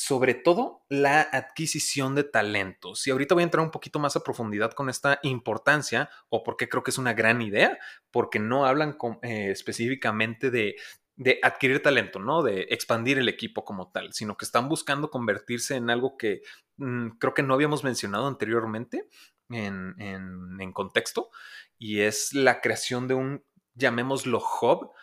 sobre 0.02 0.34
todo 0.34 0.84
la 0.90 1.22
adquisición 1.22 2.16
de 2.16 2.24
talentos. 2.24 3.06
Y 3.06 3.12
ahorita 3.12 3.36
voy 3.36 3.44
a 3.44 3.46
entrar 3.46 3.64
un 3.64 3.70
poquito 3.70 4.00
más 4.00 4.16
a 4.16 4.24
profundidad 4.24 4.72
con 4.72 4.90
esta 4.90 5.20
importancia 5.22 6.10
o 6.30 6.42
porque 6.42 6.68
creo 6.68 6.82
que 6.82 6.90
es 6.90 6.98
una 6.98 7.14
gran 7.14 7.44
idea, 7.44 7.78
porque 8.10 8.40
no 8.40 8.66
hablan 8.66 8.98
eh, 9.22 9.52
específicamente 9.52 10.50
de, 10.50 10.76
adquirir 11.44 11.84
talento, 11.84 12.18
¿no? 12.18 12.42
De 12.42 12.62
expandir 12.72 13.20
el 13.20 13.30
equipo 13.30 13.64
como 13.64 13.92
tal, 13.92 14.12
sino 14.12 14.38
que 14.38 14.46
están 14.46 14.68
buscando 14.68 15.12
convertirse 15.12 15.76
en 15.76 15.92
algo 15.92 16.18
que 16.18 16.42
mm, 16.78 17.10
creo 17.20 17.36
que 17.36 17.44
no 17.44 17.54
habíamos 17.54 17.84
mencionado 17.84 18.26
anteriormente 18.26 19.08
en, 19.50 19.94
en 20.00 20.74
contexto, 20.74 21.30
y 21.78 22.00
es 22.00 22.34
la 22.34 22.60
creación 22.60 23.08
de 23.08 23.14
un, 23.14 23.44
llamémoslo, 23.76 24.42
hub 24.62 24.94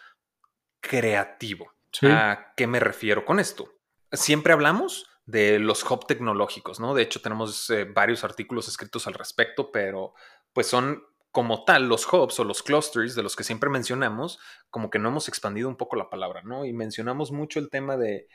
creativo. 0.81 1.73
¿A 2.03 2.53
qué 2.57 2.67
me 2.67 2.81
refiero 2.81 3.25
con 3.25 3.39
esto? 3.39 3.78
Siempre 4.13 4.53
hablamos 4.53 5.07
de 5.27 5.59
los 5.59 5.89
hub 5.89 6.07
tecnológicos, 6.07 6.81
¿no? 6.81 6.95
De 6.95 7.03
hecho, 7.03 7.21
tenemos 7.21 7.69
eh, 7.71 7.85
varios 7.85 8.25
artículos 8.25 8.67
escritos 8.69 9.07
al 9.07 9.15
respecto, 9.15 9.71
pero 9.71 10.15
pues 10.53 10.67
son 10.67 11.03
como 11.31 11.65
tal 11.65 11.89
los 11.89 12.11
hubs 12.11 12.41
o 12.41 12.45
los 12.45 12.63
clusters 12.63 13.15
de 13.15 13.23
los 13.23 13.37
que 13.37 13.45
siempre 13.45 13.69
mencionamos, 13.69 14.39
como 14.71 14.89
que 14.91 14.99
no 14.99 15.11
hemos 15.11 15.29
expandido 15.29 15.69
un 15.69 15.77
poco 15.77 15.97
la 15.97 16.09
palabra, 16.09 16.43
¿no? 16.43 16.65
Y 16.65 16.73
mencionamos 16.73 17.31
mucho 17.31 17.61
el 17.61 17.69
tema 17.69 17.97
de 17.97 18.27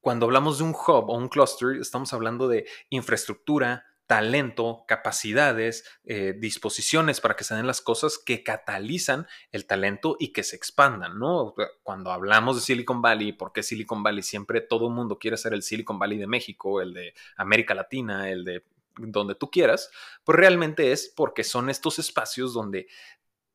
cuando 0.00 0.26
hablamos 0.26 0.58
de 0.58 0.64
un 0.64 0.70
hub 0.70 1.10
o 1.10 1.16
un 1.16 1.28
cluster, 1.28 1.76
estamos 1.80 2.12
hablando 2.12 2.46
de 2.48 2.68
infraestructura, 2.90 3.84
talento, 4.06 4.84
capacidades, 4.86 5.84
eh, 6.04 6.34
disposiciones 6.38 7.20
para 7.20 7.34
que 7.34 7.44
se 7.44 7.54
den 7.54 7.66
las 7.66 7.80
cosas 7.80 8.18
que 8.18 8.42
catalizan 8.44 9.26
el 9.50 9.66
talento 9.66 10.16
y 10.18 10.32
que 10.32 10.44
se 10.44 10.56
expandan, 10.56 11.18
¿no? 11.18 11.54
Cuando 11.82 12.12
hablamos 12.12 12.56
de 12.56 12.62
Silicon 12.62 13.02
Valley, 13.02 13.32
¿por 13.32 13.52
qué 13.52 13.62
Silicon 13.62 14.02
Valley? 14.02 14.22
Siempre 14.22 14.60
todo 14.60 14.86
el 14.88 14.94
mundo 14.94 15.18
quiere 15.18 15.36
ser 15.36 15.54
el 15.54 15.62
Silicon 15.62 15.98
Valley 15.98 16.18
de 16.18 16.26
México, 16.26 16.80
el 16.80 16.94
de 16.94 17.14
América 17.36 17.74
Latina, 17.74 18.30
el 18.30 18.44
de 18.44 18.64
donde 18.98 19.34
tú 19.34 19.50
quieras, 19.50 19.90
pues 20.24 20.38
realmente 20.38 20.92
es 20.92 21.12
porque 21.14 21.44
son 21.44 21.68
estos 21.68 21.98
espacios 21.98 22.54
donde 22.54 22.88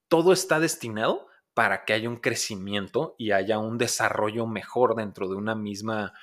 todo 0.08 0.34
está 0.34 0.60
destinado 0.60 1.27
para 1.53 1.84
que 1.84 1.93
haya 1.93 2.10
un 2.10 2.17
crecimiento 2.17 3.15
y 3.17 3.31
haya 3.31 3.60
un 3.60 3.77
desarrollo 3.77 4.46
mejor 4.46 4.96
dentro 4.96 5.27
de 5.27 5.36
una 5.36 5.55
misma 5.55 6.13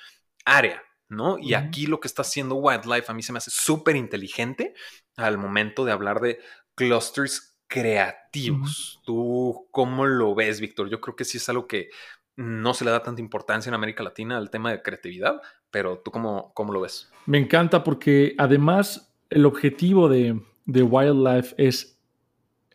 área. 0.45 0.83
¿No? 1.09 1.39
Y 1.39 1.55
aquí 1.55 1.87
lo 1.87 2.01
que 2.01 2.09
está 2.09 2.23
haciendo 2.23 2.57
Wildlife 2.57 3.11
a 3.11 3.15
mí 3.15 3.23
se 3.23 3.33
me 3.33 3.39
hace 3.39 3.51
súper 3.51 3.97
inteligente 3.97 4.75
al 5.17 5.39
momento 5.39 5.85
de 5.85 5.93
hablar 5.93 6.21
de 6.21 6.39
clusters 6.75 7.59
creativos. 7.67 9.01
¿Tú 9.05 9.69
cómo 9.71 10.07
lo 10.07 10.35
ves, 10.35 10.61
Víctor? 10.61 10.89
Yo 10.89 11.01
creo 11.01 11.17
que 11.17 11.25
sí 11.25 11.39
es 11.39 11.49
algo 11.49 11.67
que 11.67 11.91
no 12.37 12.73
se 12.73 12.85
le 12.85 12.91
da 12.91 13.03
tanta 13.03 13.21
importancia 13.21 13.69
en 13.69 13.75
América 13.75 14.03
Latina 14.03 14.37
al 14.37 14.51
tema 14.51 14.71
de 14.71 14.83
creatividad, 14.83 15.41
pero 15.71 15.99
¿tú 15.99 16.11
cómo, 16.11 16.53
cómo 16.55 16.73
lo 16.73 16.81
ves? 16.81 17.11
Me 17.27 17.39
encanta 17.39 17.85
porque 17.85 18.35
además 18.39 19.13
el 19.29 19.45
objetivo 19.45 20.09
de, 20.09 20.41
Wildlife 20.67 21.55
es, 21.59 21.99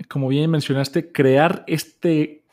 como 0.09 0.27
bien 0.27 0.51
mencionaste, 0.51 1.11
crear 1.11 1.63
este, 1.67 2.43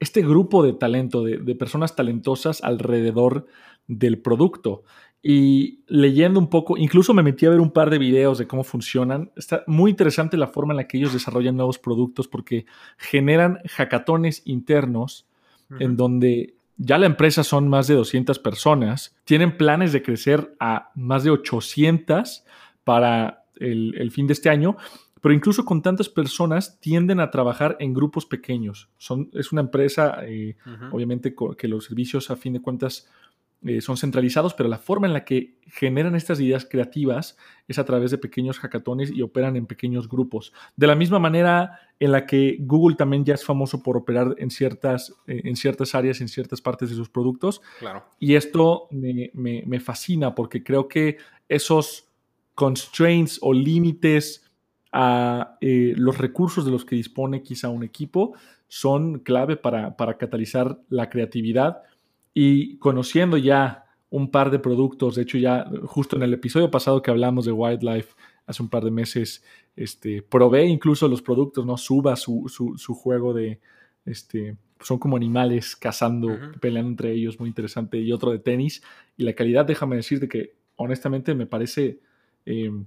este 0.00 0.22
grupo 0.22 0.64
de 0.64 0.72
talento, 0.72 1.22
de, 1.22 1.36
de 1.38 1.54
personas 1.54 1.94
talentosas 1.94 2.62
alrededor 2.64 3.46
del 3.86 4.18
producto. 4.20 4.82
Y 5.28 5.80
leyendo 5.88 6.38
un 6.38 6.48
poco, 6.48 6.76
incluso 6.76 7.12
me 7.12 7.24
metí 7.24 7.46
a 7.46 7.50
ver 7.50 7.58
un 7.58 7.72
par 7.72 7.90
de 7.90 7.98
videos 7.98 8.38
de 8.38 8.46
cómo 8.46 8.62
funcionan. 8.62 9.32
Está 9.34 9.64
muy 9.66 9.90
interesante 9.90 10.36
la 10.36 10.46
forma 10.46 10.72
en 10.72 10.76
la 10.76 10.86
que 10.86 10.98
ellos 10.98 11.12
desarrollan 11.12 11.56
nuevos 11.56 11.80
productos 11.80 12.28
porque 12.28 12.64
generan 12.96 13.58
hackatones 13.66 14.42
internos 14.44 15.26
en 15.80 15.96
donde 15.96 16.54
ya 16.76 16.96
la 16.96 17.06
empresa 17.06 17.42
son 17.42 17.68
más 17.68 17.88
de 17.88 17.94
200 17.96 18.38
personas, 18.38 19.16
tienen 19.24 19.56
planes 19.56 19.92
de 19.92 20.00
crecer 20.00 20.54
a 20.60 20.92
más 20.94 21.24
de 21.24 21.30
800 21.30 22.44
para 22.84 23.46
el, 23.56 24.08
fin 24.12 24.28
de 24.28 24.32
este 24.32 24.48
año, 24.48 24.76
pero 25.20 25.34
incluso 25.34 25.64
con 25.64 25.82
tantas 25.82 26.08
personas 26.08 26.78
tienden 26.78 27.18
a 27.18 27.32
trabajar 27.32 27.76
en 27.80 27.94
grupos 27.94 28.26
pequeños. 28.26 28.90
Son, 28.96 29.28
es 29.32 29.50
una 29.50 29.62
empresa, 29.62 30.20
eh, 30.22 30.54
obviamente, 30.92 31.34
que 31.58 31.66
los 31.66 31.86
servicios 31.86 32.30
a 32.30 32.36
fin 32.36 32.52
de 32.52 32.62
cuentas 32.62 33.08
eh, 33.64 33.80
son 33.80 33.96
centralizados, 33.96 34.54
pero 34.54 34.68
la 34.68 34.78
forma 34.78 35.06
en 35.06 35.14
la 35.14 35.24
que 35.24 35.58
generan 35.66 36.14
estas 36.14 36.38
ideas 36.40 36.66
creativas 36.70 37.36
es 37.66 37.78
a 37.78 37.84
través 37.84 38.10
de 38.10 38.18
pequeños 38.18 38.58
hackatones 38.58 39.10
y 39.10 39.22
operan 39.22 39.56
en 39.56 39.66
pequeños 39.66 40.08
grupos. 40.08 40.52
De 40.76 40.86
la 40.86 40.94
misma 40.94 41.18
manera 41.18 41.80
en 41.98 42.12
la 42.12 42.26
que 42.26 42.58
Google 42.60 42.96
también 42.96 43.24
ya 43.24 43.34
es 43.34 43.44
famoso 43.44 43.82
por 43.82 43.96
operar 43.96 44.34
en 44.38 44.50
ciertas, 44.50 45.14
eh, 45.26 45.40
en 45.44 45.56
ciertas 45.56 45.94
áreas, 45.94 46.20
en 46.20 46.28
ciertas 46.28 46.60
partes 46.60 46.90
de 46.90 46.96
sus 46.96 47.08
productos. 47.08 47.62
Claro. 47.78 48.04
Y 48.20 48.34
esto 48.34 48.88
me, 48.90 49.80
fascina 49.80 50.34
porque 50.34 50.62
creo 50.62 50.86
que 50.86 51.16
esos 51.48 52.08
constraints 52.54 53.38
o 53.40 53.52
límites 53.54 54.44
a 54.92 55.56
eh, 55.60 55.94
los 55.96 56.18
recursos 56.18 56.64
de 56.64 56.70
los 56.70 56.84
que 56.84 56.96
dispone 56.96 57.42
quizá 57.42 57.68
un 57.70 57.84
equipo 57.84 58.34
son 58.68 59.20
clave 59.20 59.56
para, 59.56 59.96
para 59.96 60.18
catalizar 60.18 60.78
la 60.88 61.08
creatividad 61.08 61.82
y 62.38 62.76
conociendo 62.76 63.38
ya 63.38 63.86
un 64.10 64.30
par 64.30 64.50
de 64.50 64.58
productos, 64.58 65.14
de 65.14 65.22
hecho 65.22 65.38
ya 65.38 65.64
justo 65.84 66.16
en 66.16 66.22
el 66.22 66.34
episodio 66.34 66.70
pasado 66.70 67.00
que 67.00 67.10
hablamos 67.10 67.46
de 67.46 67.52
Wildlife 67.52 68.14
hace 68.44 68.62
un 68.62 68.68
par 68.68 68.84
de 68.84 68.90
meses, 68.90 69.42
este, 69.74 70.20
probé 70.20 70.66
incluso 70.66 71.08
los 71.08 71.22
productos, 71.22 71.64
¿no? 71.64 71.78
Suba 71.78 72.14
su, 72.14 72.44
su, 72.76 72.94
juego 72.94 73.32
de, 73.32 73.58
este, 74.04 74.58
son 74.80 74.98
como 74.98 75.16
animales 75.16 75.76
cazando, 75.76 76.28
peleando 76.60 76.90
entre 76.90 77.12
ellos, 77.12 77.40
muy 77.40 77.48
interesante, 77.48 77.96
y 77.96 78.12
otro 78.12 78.32
de 78.32 78.38
tenis. 78.38 78.82
Y 79.16 79.24
la 79.24 79.32
calidad, 79.32 79.64
déjame 79.64 79.96
decirte 79.96 80.28
que 80.28 80.56
honestamente 80.76 81.34
me 81.34 81.46
parece 81.46 82.00
em, 82.44 82.84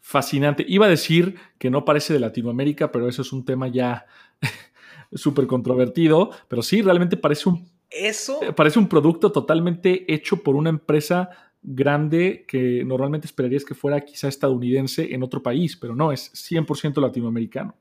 fascinante. 0.00 0.64
Iba 0.68 0.86
a 0.86 0.90
decir 0.90 1.34
que 1.58 1.68
no 1.68 1.84
parece 1.84 2.12
de 2.12 2.20
Latinoamérica, 2.20 2.92
pero 2.92 3.08
eso 3.08 3.22
es 3.22 3.32
un 3.32 3.44
tema 3.44 3.66
ya 3.66 4.06
súper 5.12 5.48
controvertido, 5.48 6.30
pero 6.46 6.62
sí, 6.62 6.80
realmente 6.80 7.16
parece 7.16 7.48
un 7.48 7.76
eso. 7.90 8.42
Eh, 8.42 8.52
parece 8.52 8.78
un 8.78 8.88
producto 8.88 9.32
totalmente 9.32 10.12
hecho 10.12 10.42
por 10.42 10.56
una 10.56 10.70
empresa 10.70 11.30
grande 11.62 12.44
que 12.46 12.84
normalmente 12.84 13.26
esperarías 13.26 13.64
que 13.64 13.74
fuera 13.74 14.00
quizá 14.00 14.28
estadounidense 14.28 15.14
en 15.14 15.22
otro 15.22 15.42
país, 15.42 15.76
pero 15.76 15.94
no, 15.94 16.12
es 16.12 16.32
100% 16.32 17.00
latinoamericano. 17.00 17.74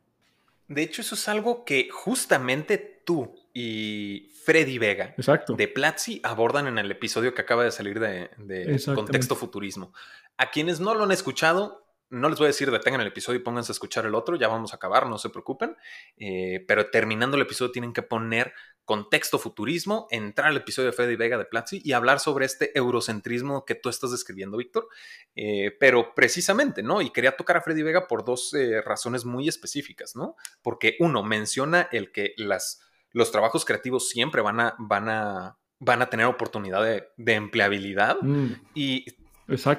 De 0.67 0.81
hecho, 0.81 1.01
eso 1.01 1.15
es 1.15 1.27
algo 1.29 1.63
que 1.63 1.89
justamente 1.89 3.01
tú 3.05 3.33
y 3.53 4.29
Freddy 4.43 4.77
Vega 4.77 5.15
de 5.47 5.67
Platzi 5.67 6.19
abordan 6.23 6.67
en 6.67 6.77
el 6.77 6.91
episodio 6.91 7.33
que 7.33 7.41
acaba 7.41 7.63
de 7.63 7.71
salir 7.71 7.99
de, 7.99 8.29
de 8.37 8.81
Contexto 8.93 9.35
Futurismo. 9.35 9.93
A 10.37 10.51
quienes 10.51 10.79
no 10.79 10.93
lo 10.93 11.05
han 11.05 11.11
escuchado, 11.11 11.86
no 12.09 12.29
les 12.29 12.37
voy 12.37 12.45
a 12.45 12.47
decir 12.47 12.71
detengan 12.71 13.01
el 13.01 13.07
episodio 13.07 13.39
y 13.39 13.43
pónganse 13.43 13.71
a 13.71 13.73
escuchar 13.73 14.05
el 14.05 14.15
otro, 14.15 14.35
ya 14.35 14.47
vamos 14.47 14.73
a 14.73 14.77
acabar, 14.77 15.07
no 15.07 15.17
se 15.17 15.29
preocupen. 15.29 15.75
Eh, 16.17 16.63
pero 16.67 16.89
terminando 16.89 17.35
el 17.35 17.43
episodio 17.43 17.71
tienen 17.71 17.93
que 17.93 18.01
poner 18.01 18.53
contexto 18.85 19.37
futurismo, 19.37 20.07
entrar 20.11 20.47
al 20.47 20.57
episodio 20.57 20.87
de 20.87 20.93
Freddy 20.93 21.17
Vega 21.17 21.37
de 21.37 21.43
Platzi 21.43 21.81
y 21.83 21.91
hablar 21.91 22.21
sobre 22.21 22.45
este 22.45 22.77
eurocentrismo 22.77 23.65
que 23.65 23.75
tú 23.75 23.89
estás 23.89 24.11
describiendo, 24.11 24.57
Víctor. 24.57 24.87
Eh, 25.35 25.75
pero 25.79 26.13
precisamente, 26.15 26.83
¿no? 26.83 27.01
Y 27.01 27.09
quería 27.09 27.35
tocar 27.35 27.57
a 27.57 27.61
Freddy 27.61 27.83
Vega 27.83 28.07
por 28.07 28.23
dos 28.23 28.53
eh, 28.53 28.81
razones 28.81 29.25
muy 29.25 29.49
específicas, 29.49 30.15
¿no? 30.15 30.35
Porque 30.61 30.95
uno, 30.99 31.21
menciona 31.21 31.89
el 31.91 32.13
que 32.13 32.33
las, 32.37 32.81
los 33.11 33.31
trabajos 33.31 33.65
creativos 33.65 34.07
siempre 34.07 34.41
van 34.41 34.61
a, 34.61 34.75
van 34.79 35.09
a, 35.09 35.57
van 35.79 36.01
a 36.01 36.09
tener 36.09 36.25
oportunidad 36.25 36.83
de, 37.17 37.33
empleabilidad 37.33 38.17
mm. 38.21 38.53
y 38.73 39.05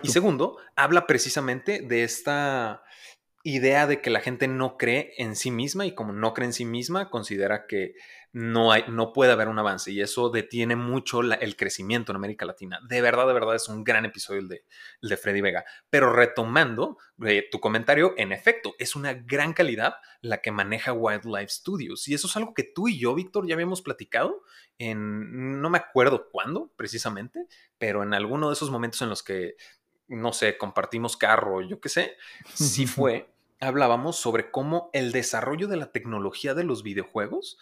y 0.02 0.08
segundo, 0.08 0.56
habla 0.76 1.06
precisamente 1.06 1.82
de 1.82 2.04
esta 2.04 2.82
idea 3.44 3.86
de 3.86 4.00
que 4.00 4.10
la 4.10 4.20
gente 4.20 4.48
no 4.48 4.76
cree 4.76 5.12
en 5.18 5.36
sí 5.36 5.50
misma 5.50 5.86
y 5.86 5.94
como 5.94 6.12
no 6.12 6.34
cree 6.34 6.46
en 6.46 6.52
sí 6.52 6.64
misma, 6.64 7.10
considera 7.10 7.66
que 7.66 7.94
no, 8.32 8.72
hay, 8.72 8.84
no 8.88 9.12
puede 9.12 9.32
haber 9.32 9.48
un 9.48 9.58
avance 9.58 9.90
y 9.90 10.00
eso 10.00 10.28
detiene 10.30 10.76
mucho 10.76 11.20
el 11.20 11.56
crecimiento 11.56 12.12
en 12.12 12.16
América 12.16 12.44
Latina. 12.44 12.80
De 12.88 13.00
verdad, 13.00 13.26
de 13.26 13.32
verdad 13.32 13.54
es 13.54 13.68
un 13.68 13.84
gran 13.84 14.04
episodio 14.04 14.40
el 14.40 14.48
de, 14.48 14.64
el 15.02 15.08
de 15.08 15.16
Freddy 15.16 15.40
Vega. 15.40 15.64
Pero 15.88 16.12
retomando 16.12 16.98
eh, 17.24 17.48
tu 17.50 17.60
comentario, 17.60 18.14
en 18.16 18.32
efecto, 18.32 18.74
es 18.78 18.96
una 18.96 19.14
gran 19.14 19.54
calidad 19.54 19.94
la 20.20 20.42
que 20.42 20.52
maneja 20.52 20.92
Wildlife 20.92 21.48
Studios 21.48 22.06
y 22.08 22.14
eso 22.14 22.26
es 22.26 22.36
algo 22.36 22.54
que 22.54 22.64
tú 22.64 22.88
y 22.88 22.98
yo, 22.98 23.14
Víctor, 23.14 23.46
ya 23.46 23.54
habíamos 23.54 23.82
platicado 23.82 24.42
en, 24.78 25.60
no 25.60 25.70
me 25.70 25.78
acuerdo 25.78 26.28
cuándo 26.30 26.72
precisamente, 26.76 27.46
pero 27.78 28.02
en 28.02 28.14
alguno 28.14 28.48
de 28.48 28.54
esos 28.54 28.70
momentos 28.70 29.00
en 29.02 29.08
los 29.08 29.22
que, 29.22 29.56
no 30.06 30.32
sé, 30.32 30.58
compartimos 30.58 31.16
carro, 31.16 31.62
yo 31.62 31.80
qué 31.80 31.88
sé, 31.88 32.16
sí 32.54 32.86
fue, 32.86 33.30
hablábamos 33.60 34.16
sobre 34.16 34.50
cómo 34.50 34.90
el 34.92 35.12
desarrollo 35.12 35.66
de 35.66 35.76
la 35.76 35.92
tecnología 35.92 36.54
de 36.54 36.64
los 36.64 36.82
videojuegos 36.82 37.58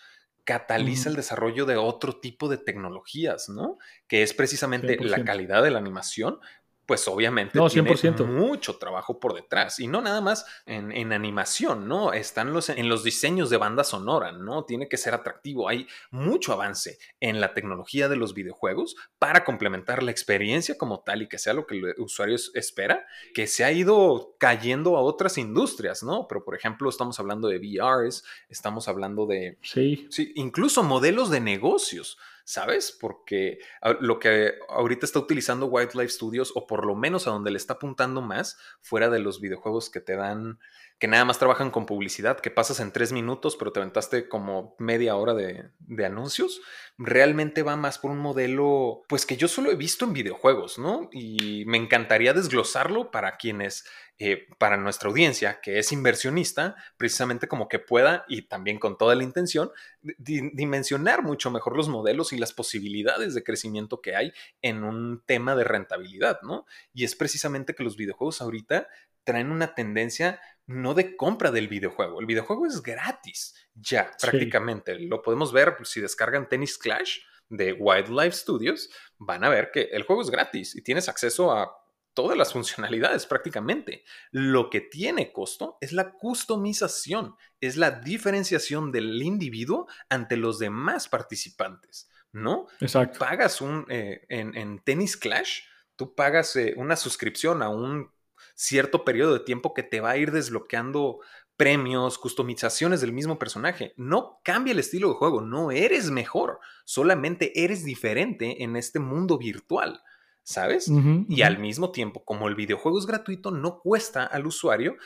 cataliza 0.46 1.10
el 1.10 1.16
desarrollo 1.16 1.66
de 1.66 1.76
otro 1.76 2.20
tipo 2.20 2.48
de 2.48 2.56
tecnologías, 2.56 3.48
¿no? 3.48 3.78
Que 4.06 4.22
es 4.22 4.32
precisamente 4.32 4.96
la 5.00 5.24
calidad 5.24 5.62
de 5.62 5.72
la 5.72 5.80
animación, 5.80 6.38
pues 6.86 7.06
obviamente 7.08 7.58
tiene 7.68 8.24
mucho 8.24 8.76
trabajo 8.76 9.18
por 9.18 9.34
detrás. 9.34 9.80
Y 9.80 9.88
no 9.88 10.00
nada 10.00 10.20
más 10.20 10.46
en, 10.66 11.12
animación, 11.12 11.88
¿no? 11.88 12.12
Están 12.12 12.52
los, 12.52 12.68
en 12.68 12.88
los 12.88 13.02
diseños 13.02 13.50
de 13.50 13.56
banda 13.56 13.84
sonora, 13.84 14.32
¿no? 14.32 14.64
Tiene 14.64 14.88
que 14.88 14.96
ser 14.96 15.12
atractivo. 15.14 15.68
Hay 15.68 15.88
mucho 16.10 16.52
avance 16.52 16.98
en 17.20 17.40
la 17.40 17.54
tecnología 17.54 18.08
de 18.08 18.16
los 18.16 18.34
videojuegos 18.34 18.96
para 19.18 19.44
complementar 19.44 20.02
la 20.02 20.12
experiencia 20.12 20.78
como 20.78 21.00
tal 21.00 21.22
y 21.22 21.28
que 21.28 21.38
sea 21.38 21.54
lo 21.54 21.66
que 21.66 21.76
el 21.76 21.94
usuario 21.98 22.36
espera, 22.54 23.06
que 23.34 23.46
se 23.46 23.64
ha 23.64 23.72
ido 23.72 24.36
cayendo 24.38 24.96
a 24.96 25.00
otras 25.00 25.38
industrias, 25.38 26.02
¿no? 26.02 26.26
Pero 26.28 26.44
por 26.44 26.54
ejemplo, 26.54 26.88
estamos 26.88 27.18
hablando 27.18 27.48
de 27.48 27.58
VRs, 27.58 28.24
estamos 28.48 28.86
hablando 28.86 29.26
de... 29.26 29.58
Sí. 29.62 30.06
Sí, 30.10 30.32
incluso 30.36 30.82
modelos 30.82 31.30
de 31.30 31.40
negocios. 31.40 32.18
¿Sabes? 32.46 32.96
Porque 32.98 33.58
lo 34.00 34.20
que 34.20 34.54
ahorita 34.68 35.04
está 35.04 35.18
utilizando 35.18 35.66
Wildlife 35.66 36.10
Studios, 36.12 36.52
o 36.54 36.68
por 36.68 36.86
lo 36.86 36.94
menos 36.94 37.26
a 37.26 37.30
donde 37.30 37.50
le 37.50 37.56
está 37.56 37.74
apuntando 37.74 38.22
más, 38.22 38.56
fuera 38.80 39.10
de 39.10 39.18
los 39.18 39.40
videojuegos 39.40 39.90
que 39.90 40.00
te 40.00 40.14
dan, 40.14 40.60
que 41.00 41.08
nada 41.08 41.24
más 41.24 41.40
trabajan 41.40 41.72
con 41.72 41.86
publicidad, 41.86 42.38
que 42.38 42.52
pasas 42.52 42.78
en 42.78 42.92
tres 42.92 43.10
minutos, 43.10 43.56
pero 43.56 43.72
te 43.72 43.80
aventaste 43.80 44.28
como 44.28 44.76
media 44.78 45.16
hora 45.16 45.34
de, 45.34 45.70
anuncios, 46.06 46.60
realmente 46.98 47.64
va 47.64 47.74
más 47.74 47.98
por 47.98 48.12
un 48.12 48.18
modelo, 48.18 49.02
pues 49.08 49.26
que 49.26 49.36
yo 49.36 49.48
solo 49.48 49.72
he 49.72 49.76
visto 49.76 50.04
en 50.04 50.12
videojuegos, 50.12 50.78
¿no? 50.78 51.10
Y 51.12 51.64
me 51.66 51.78
encantaría 51.78 52.32
desglosarlo 52.32 53.10
para 53.10 53.36
quienes 53.38 53.84
eh, 54.18 54.46
para 54.56 54.78
nuestra 54.78 55.10
audiencia 55.10 55.60
que 55.60 55.78
es 55.78 55.92
inversionista, 55.92 56.74
precisamente 56.96 57.48
como 57.48 57.68
que 57.68 57.78
pueda, 57.78 58.24
y 58.28 58.42
también 58.42 58.78
con 58.78 58.96
toda 58.96 59.14
la 59.14 59.24
intención, 59.24 59.70
dimensionar 60.00 61.22
mucho 61.22 61.50
mejor 61.50 61.76
los 61.76 61.90
modelos 61.90 62.32
las 62.38 62.52
posibilidades 62.52 63.34
de 63.34 63.44
crecimiento 63.44 64.00
que 64.00 64.16
hay 64.16 64.32
en 64.62 64.84
un 64.84 65.22
tema 65.26 65.54
de 65.54 65.64
rentabilidad, 65.64 66.40
¿no? 66.42 66.66
Y 66.92 67.04
es 67.04 67.16
precisamente 67.16 67.74
que 67.74 67.84
los 67.84 67.96
videojuegos 67.96 68.40
ahorita 68.40 68.88
traen 69.24 69.50
una 69.50 69.74
tendencia 69.74 70.40
no 70.66 70.94
de 70.94 71.16
compra 71.16 71.50
del 71.50 71.68
videojuego. 71.68 72.20
El 72.20 72.26
videojuego 72.26 72.66
es 72.66 72.82
gratis, 72.82 73.54
ya, 73.74 74.10
prácticamente. 74.20 74.98
Lo 74.98 75.22
podemos 75.22 75.52
ver 75.52 75.76
si 75.84 76.00
descargan 76.00 76.48
Tennis 76.48 76.78
Clash 76.78 77.18
de 77.48 77.72
Wildlife 77.72 78.36
Studios, 78.36 78.90
van 79.18 79.44
a 79.44 79.48
ver 79.48 79.70
que 79.72 79.82
el 79.92 80.02
juego 80.02 80.22
es 80.22 80.30
gratis 80.30 80.74
y 80.74 80.82
tienes 80.82 81.08
acceso 81.08 81.52
a 81.52 81.70
todas 82.14 82.36
las 82.36 82.52
funcionalidades 82.52 83.26
prácticamente. 83.26 84.02
Lo 84.30 84.70
que 84.70 84.80
tiene 84.80 85.32
costo 85.32 85.76
es 85.80 85.92
la 85.92 86.12
customización, 86.12 87.36
es 87.60 87.76
la 87.76 87.90
diferenciación 87.90 88.90
del 88.90 89.22
individuo 89.22 89.86
ante 90.08 90.36
los 90.36 90.58
demás 90.58 91.08
participantes, 91.08 92.08
¿no? 92.36 92.66
Exacto. 92.80 93.18
Pagas 93.18 93.60
un, 93.60 93.86
eh, 93.88 94.24
en, 94.28 94.56
en, 94.56 94.78
Tennis 94.78 95.16
Clash, 95.16 95.60
tú 95.96 96.14
pagas 96.14 96.54
eh, 96.56 96.74
una 96.76 96.96
suscripción 96.96 97.62
a 97.62 97.68
un 97.68 98.10
cierto 98.54 99.04
periodo 99.04 99.34
de 99.34 99.40
tiempo 99.40 99.74
que 99.74 99.82
te 99.82 100.00
va 100.00 100.10
a 100.10 100.16
ir 100.16 100.30
desbloqueando 100.30 101.20
premios, 101.56 102.18
customizaciones 102.18 103.00
del 103.00 103.12
mismo 103.12 103.38
personaje. 103.38 103.94
No 103.96 104.40
cambia 104.44 104.72
el 104.72 104.78
estilo 104.78 105.08
de 105.08 105.14
juego, 105.14 105.40
no 105.40 105.70
eres 105.70 106.10
mejor, 106.10 106.60
solamente 106.84 107.64
eres 107.64 107.84
diferente 107.84 108.62
en 108.62 108.76
este 108.76 108.98
mundo 108.98 109.38
virtual. 109.38 110.02
¿sabes? 110.48 110.88
y 111.28 111.42
al 111.42 111.58
mismo 111.58 111.90
tiempo, 111.90 112.24
como 112.24 112.46
el 112.46 112.54
videojuego 112.54 113.00
es 113.00 113.06
gratuito, 113.06 113.50
no 113.50 113.80
cuesta 113.80 114.24
al 114.24 114.46
usuario. 114.46 114.96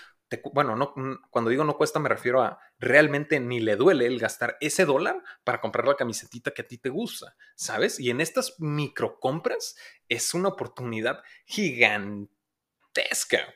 Bueno, 0.53 0.77
no, 0.77 0.95
cuando 1.31 1.51
digo 1.51 1.65
no 1.65 1.77
cuesta 1.77 1.99
me 1.99 2.09
refiero 2.09 2.43
a 2.43 2.61
realmente 2.79 3.41
ni 3.41 3.61
le 3.61 3.77
duele 3.77 4.07
el 4.07 4.19
gastar 4.19 4.57
ese 4.61 4.85
dólar 4.85 5.23
para 5.45 5.61
comprar 5.61 5.89
la 5.89 5.97
camisetita 5.97 6.53
que 6.53 6.63
a 6.63 6.67
ti 6.67 6.79
te 6.79 6.89
gusta, 6.89 7.37
¿sabes? 7.57 7.99
Y 7.99 8.11
en 8.11 8.21
estas 8.21 8.57
microcompras 8.59 9.77
es 10.09 10.35
una 10.35 10.51
oportunidad 10.51 11.23
gigantesca, 11.47 12.29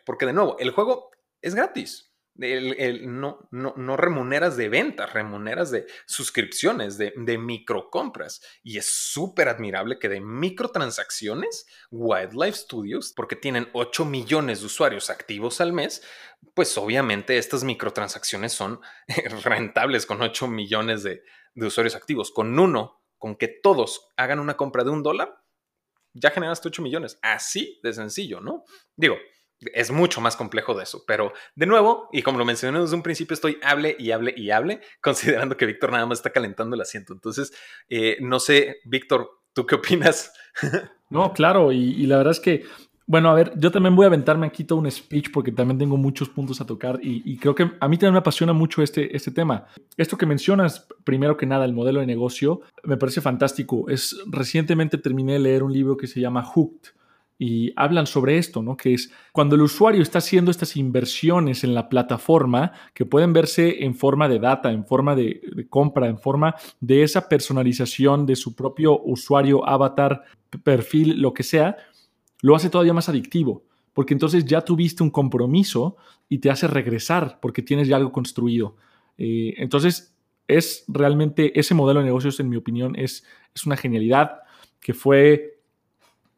porque 0.04 0.26
de 0.26 0.32
nuevo, 0.32 0.58
el 0.58 0.70
juego 0.70 1.10
es 1.40 1.54
gratis. 1.54 2.13
El, 2.36 3.20
no, 3.20 3.48
no, 3.52 3.74
no, 3.76 3.96
remuneras 3.96 4.56
de 4.56 4.68
ventas, 4.68 5.12
remuneras 5.12 5.70
de 5.70 5.86
suscripciones, 6.04 6.98
de, 6.98 7.12
de 7.16 7.38
microcompras. 7.38 8.42
Y 8.62 8.78
es 8.78 8.86
súper 8.86 9.48
admirable 9.48 9.98
que 10.00 10.08
de 10.08 10.20
microtransacciones, 10.20 11.66
Wildlife 11.92 12.58
Studios, 12.58 13.12
porque 13.14 13.36
tienen 13.36 13.68
8 13.72 14.04
millones 14.04 14.60
de 14.60 14.66
usuarios 14.66 15.10
activos 15.10 15.60
al 15.60 15.72
mes, 15.72 16.02
pues 16.54 16.76
obviamente 16.76 17.38
estas 17.38 17.62
microtransacciones 17.62 18.52
son 18.52 18.80
rentables 19.44 20.04
con 20.04 20.20
8 20.20 20.48
millones 20.48 21.04
de, 21.04 21.22
de 21.54 21.66
usuarios 21.66 21.94
activos. 21.94 22.32
Con 22.32 22.58
uno, 22.58 23.00
con 23.16 23.36
que 23.36 23.48
todos 23.48 24.12
hagan 24.16 24.40
una 24.40 24.56
compra 24.56 24.82
de 24.82 24.90
un 24.90 25.02
dólar, 25.02 25.40
ya 26.14 26.30
generaste 26.30 26.68
8 26.68 26.82
millones. 26.82 27.18
Así 27.22 27.80
de 27.82 27.92
sencillo, 27.92 28.40
¿no? 28.40 28.64
Digo, 28.96 29.16
es 29.72 29.90
mucho 29.90 30.20
más 30.20 30.36
complejo 30.36 30.74
de 30.74 30.82
eso. 30.82 31.04
Pero 31.06 31.32
de 31.54 31.66
nuevo, 31.66 32.08
y 32.12 32.22
como 32.22 32.38
lo 32.38 32.44
mencioné 32.44 32.80
desde 32.80 32.96
un 32.96 33.02
principio, 33.02 33.34
estoy 33.34 33.58
hable 33.62 33.96
y 33.98 34.10
hable 34.10 34.34
y 34.36 34.50
hable, 34.50 34.80
considerando 35.00 35.56
que 35.56 35.66
Víctor 35.66 35.92
nada 35.92 36.06
más 36.06 36.18
está 36.18 36.30
calentando 36.30 36.74
el 36.74 36.82
asiento. 36.82 37.12
Entonces, 37.12 37.52
eh, 37.88 38.16
no 38.20 38.40
sé, 38.40 38.78
Víctor, 38.84 39.30
¿tú 39.52 39.66
qué 39.66 39.76
opinas? 39.76 40.32
no, 41.10 41.32
claro, 41.32 41.72
y, 41.72 42.06
la 42.06 42.18
verdad 42.18 42.32
es 42.32 42.40
que, 42.40 42.64
bueno, 43.06 43.28
a 43.28 43.34
ver, 43.34 43.52
yo 43.56 43.70
también 43.70 43.94
voy 43.94 44.04
a 44.04 44.06
aventarme 44.08 44.46
aquí 44.46 44.64
todo 44.64 44.78
un 44.78 44.90
speech 44.90 45.30
porque 45.30 45.52
también 45.52 45.78
tengo 45.78 45.96
muchos 45.96 46.30
puntos 46.30 46.60
a 46.60 46.66
tocar 46.66 46.98
y, 47.02 47.36
creo 47.38 47.54
que 47.54 47.70
a 47.78 47.88
mí 47.88 47.96
también 47.96 48.14
me 48.14 48.18
apasiona 48.18 48.52
mucho 48.52 48.82
este, 48.82 49.14
este 49.14 49.30
tema. 49.30 49.66
Esto 49.96 50.16
que 50.16 50.26
mencionas, 50.26 50.86
primero 51.04 51.36
que 51.36 51.46
nada, 51.46 51.64
el 51.64 51.74
modelo 51.74 52.00
de 52.00 52.06
negocio, 52.06 52.62
me 52.82 52.96
parece 52.96 53.20
fantástico. 53.20 53.88
Es, 53.88 54.16
recientemente 54.30 54.98
terminé 54.98 55.34
de 55.34 55.40
leer 55.40 55.62
un 55.62 55.72
libro 55.72 55.96
que 55.96 56.06
se 56.06 56.20
llama 56.20 56.42
Hooked 56.42 56.92
y 57.38 57.72
hablan 57.76 58.06
sobre 58.06 58.38
esto, 58.38 58.62
¿no? 58.62 58.76
Que 58.76 58.94
es 58.94 59.10
cuando 59.32 59.56
el 59.56 59.62
usuario 59.62 60.02
está 60.02 60.18
haciendo 60.18 60.50
estas 60.50 60.76
inversiones 60.76 61.64
en 61.64 61.74
la 61.74 61.88
plataforma 61.88 62.72
que 62.94 63.06
pueden 63.06 63.32
verse 63.32 63.84
en 63.84 63.94
forma 63.94 64.28
de 64.28 64.38
data, 64.38 64.70
en 64.70 64.86
forma 64.86 65.16
de, 65.16 65.66
compra, 65.68 66.06
en 66.08 66.18
forma 66.18 66.54
de 66.80 67.02
esa 67.02 67.28
personalización 67.28 68.24
de 68.26 68.36
su 68.36 68.54
propio 68.54 69.00
usuario, 69.02 69.66
avatar, 69.68 70.22
perfil, 70.62 71.20
lo 71.20 71.34
que 71.34 71.42
sea, 71.42 71.76
lo 72.40 72.54
hace 72.54 72.70
todavía 72.70 72.92
más 72.92 73.08
adictivo, 73.08 73.64
porque 73.92 74.14
entonces 74.14 74.44
ya 74.44 74.60
tuviste 74.60 75.02
un 75.02 75.10
compromiso 75.10 75.96
y 76.28 76.38
te 76.38 76.50
hace 76.50 76.68
regresar 76.68 77.38
porque 77.42 77.62
tienes 77.62 77.88
ya 77.88 77.96
algo 77.96 78.12
construido. 78.12 78.76
Eh, 79.18 79.54
entonces, 79.58 80.16
es 80.46 80.84
realmente 80.88 81.58
ese 81.58 81.74
modelo 81.74 82.00
de 82.00 82.06
negocios, 82.06 82.38
en 82.38 82.48
mi 82.48 82.56
opinión, 82.56 82.94
es, 82.96 83.24
es 83.54 83.66
una 83.66 83.76
genialidad 83.76 84.40
que 84.80 84.92
fue 84.92 85.53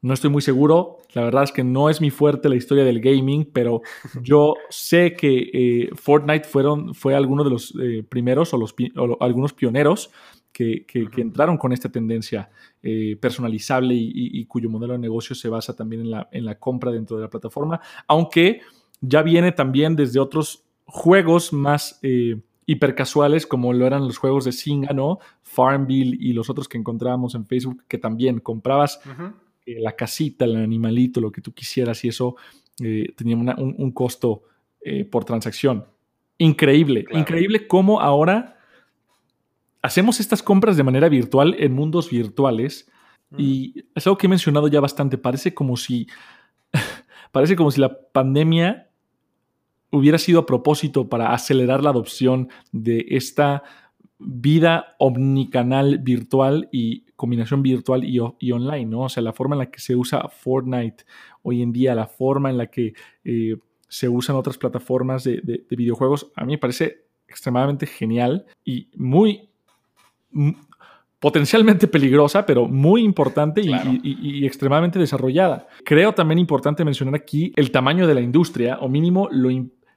No 0.07 0.15
estoy 0.15 0.31
muy 0.31 0.41
seguro, 0.41 0.99
la 1.15 1.25
verdad 1.25 1.43
es 1.43 1.51
que 1.51 1.65
no 1.65 1.91
es 1.91 2.01
mi 2.01 2.11
fuerte 2.11 2.49
la 2.49 2.55
historia 2.55 2.85
del 2.85 3.01
gaming, 3.01 3.45
pero 3.53 3.83
yo 4.23 4.55
sé 4.71 5.15
que 5.15 5.51
eh, 5.53 5.91
Fortnite 5.97 6.47
fueron, 6.47 6.95
fue 6.95 7.17
alguno 7.17 7.43
de 7.43 7.51
los 7.51 7.75
eh, 7.83 8.05
primeros 8.09 8.55
o, 8.55 8.57
los, 8.57 8.73
algunos 9.19 9.53
pioneros 9.53 10.13
que, 10.53 10.87
entraron 11.17 11.59
con 11.59 11.73
esta 11.73 11.89
tendencia 11.89 12.51
eh, 12.85 13.17
personalizable 13.21 13.97
y, 13.97 14.45
cuyo 14.45 14.71
modelo 14.71 14.93
de 14.93 15.01
negocio 15.01 15.35
se 15.35 15.49
basa 15.49 15.75
también 15.75 16.03
en 16.03 16.11
la, 16.13 16.29
en 16.31 16.45
la 16.45 16.57
compra 16.57 16.93
dentro 16.93 17.17
de 17.17 17.25
la 17.25 17.29
plataforma, 17.29 17.81
aunque 18.07 18.61
ya 19.01 19.23
viene 19.23 19.51
también 19.51 19.97
desde 19.97 20.21
otros 20.21 20.63
juegos 20.85 21.53
más 21.53 22.01
hipercasuales 22.65 23.45
como 23.45 23.73
lo 23.73 23.85
eran 23.87 24.07
los 24.07 24.19
juegos 24.19 24.45
de 24.45 24.53
Singa, 24.53 24.93
¿no? 24.93 25.19
Farmville 25.43 26.17
y 26.21 26.33
los 26.33 26.49
otros 26.49 26.69
que 26.69 26.79
encontrábamos 26.79 27.35
en 27.35 27.45
Facebook, 27.45 27.83
que 27.89 27.99
también 27.99 28.39
comprabas 28.39 29.01
eh, 29.67 29.81
la 29.81 29.97
casita, 29.97 30.45
el 30.45 30.57
animalito, 30.57 31.21
lo 31.21 31.33
que 31.33 31.41
tú 31.41 31.53
quisieras 31.53 32.05
y 32.05 32.09
eso 32.09 32.37
eh, 32.81 33.13
tenía 33.17 33.37
un, 33.37 33.91
costo 33.91 34.45
eh, 34.81 35.05
por 35.05 35.25
transacción. 35.25 35.87
Increíble, 36.39 37.05
increíble 37.11 37.67
cómo 37.67 38.01
ahora 38.01 38.59
hacemos 39.83 40.21
estas 40.21 40.43
compras 40.43 40.77
de 40.77 40.85
manera 40.85 41.09
virtual 41.09 41.57
en 41.59 41.73
mundos 41.73 42.11
virtuales 42.11 42.89
y 43.37 43.85
es 43.95 44.07
algo 44.07 44.17
que 44.19 44.27
he 44.27 44.31
mencionado 44.31 44.69
ya 44.69 44.81
bastante, 44.81 45.19
parece 45.19 45.53
como 45.53 45.77
si 45.77 46.07
parece 47.33 47.57
como 47.57 47.73
si 47.73 47.81
la 47.81 47.99
pandemia 48.13 48.89
hubiera 49.91 50.19
sido 50.19 50.41
a 50.41 50.47
propósito 50.47 51.09
para 51.09 51.33
acelerar 51.33 51.83
la 51.83 51.91
adopción 51.91 52.51
de 52.71 53.05
esta 53.11 53.65
vida 54.19 54.95
omnicanal 54.99 55.99
virtual 55.99 56.69
y 56.71 57.06
combinación 57.17 57.63
virtual 57.63 58.05
y, 58.05 58.53
online, 58.53 58.87
¿no? 58.87 59.01
O 59.01 59.09
sea, 59.09 59.23
la 59.23 59.33
forma 59.33 59.55
en 59.55 59.61
la 59.61 59.71
que 59.71 59.81
se 59.81 59.97
usa 59.97 60.29
Fortnite 60.29 61.05
hoy 61.43 61.63
en 61.63 61.73
día, 61.73 61.95
la 61.95 62.07
forma 62.07 62.51
en 62.51 62.59
la 62.59 62.67
que 62.67 62.93
eh, 63.25 63.57
se 63.89 64.09
usan 64.09 64.37
otras 64.37 64.59
plataformas 64.59 65.25
de, 65.25 65.65
videojuegos, 65.71 66.31
a 66.37 66.45
mí 66.45 66.53
me 66.53 66.59
parece 66.59 67.07
extremadamente 67.27 67.87
genial 67.87 68.47
y 68.65 68.89
muy 68.97 69.49
potencialmente 71.19 71.89
peligrosa, 71.89 72.45
pero 72.45 72.69
muy 72.69 73.03
importante 73.03 73.63
y, 73.63 74.45
extremadamente 74.45 74.99
desarrollada. 74.99 75.67
Creo 75.85 76.13
también 76.13 76.39
importante 76.39 76.85
mencionar 76.85 77.15
aquí 77.15 77.53
el 77.57 77.71
tamaño 77.71 78.07
de 78.07 78.15
la 78.15 78.21
industria, 78.21 78.79
o 78.81 78.89
mínimo 78.89 79.29
lo, 79.31 79.49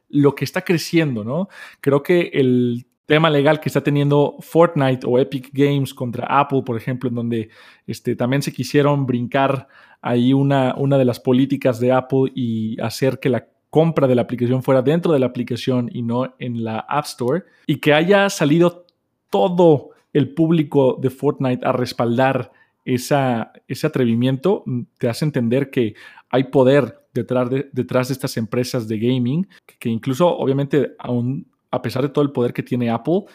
lo 0.08 0.36
que 0.36 0.45
está 0.45 0.62
creciendo, 0.62 1.23
¿no? 1.23 1.49
Creo 1.82 2.01
que 2.01 2.32
el 2.34 2.86
tema 3.10 3.32
legal 3.32 3.60
que 3.60 3.69
está 3.69 3.82
teniendo 3.82 4.38
Fortnite 4.39 5.06
o 5.08 5.17
Epic 5.17 5.50
Games 5.52 5.95
contra 5.95 6.28
Apple, 6.28 6.62
por 6.63 6.78
ejemplo, 6.78 7.10
en 7.10 7.15
donde 7.15 7.50
este, 7.88 8.15
también 8.15 8.43
se 8.43 8.54
quisieron 8.54 9.08
brincar 9.08 9.67
ahí 10.00 10.32
una, 10.32 10.76
una 10.78 10.98
de 11.00 11.06
las 11.06 11.19
políticas 11.19 11.80
de 11.80 11.91
Apple 11.91 12.32
y 12.36 12.80
hacer 12.80 13.19
que 13.19 13.30
la 13.30 13.48
compra 13.72 14.08
de 14.08 14.13
la 14.13 14.22
aplicación 14.22 14.62
fuera 14.62 14.84
dentro 14.84 15.12
de 15.12 15.19
la 15.19 15.26
aplicación 15.26 15.89
y 15.91 16.04
no 16.04 16.36
en 16.38 16.63
la 16.63 16.80
App 16.80 17.06
Store, 17.06 17.45
y 17.65 17.78
que 17.78 17.93
haya 17.93 18.30
salido 18.30 18.86
todo 19.32 19.89
el 20.13 20.34
público 20.36 20.98
de 21.02 21.10
Fortnite 21.10 21.65
a 21.65 21.72
respaldar 21.72 22.52
esa, 22.86 23.54
ese 23.67 23.88
atrevimiento, 23.88 24.63
te 25.00 25.10
hace 25.10 25.26
entender 25.26 25.72
que 25.72 25.95
hay 26.30 26.45
poder 26.45 27.00
detrás 27.13 27.50
de, 27.50 27.69
detrás 27.72 28.10
de 28.10 28.13
estas 28.13 28.38
empresas 28.38 28.88
de 28.88 29.00
gaming, 29.00 29.48
que, 29.80 29.89
incluso 29.89 30.28
obviamente 30.28 30.95
aún 31.00 31.48
a 31.71 31.82
pesar 31.82 32.03
de 32.03 32.10
todo 32.10 32.23
el 32.23 32.32
poder 32.32 32.53
que 32.53 32.63
tiene 32.63 32.89
Apple, 32.89 33.25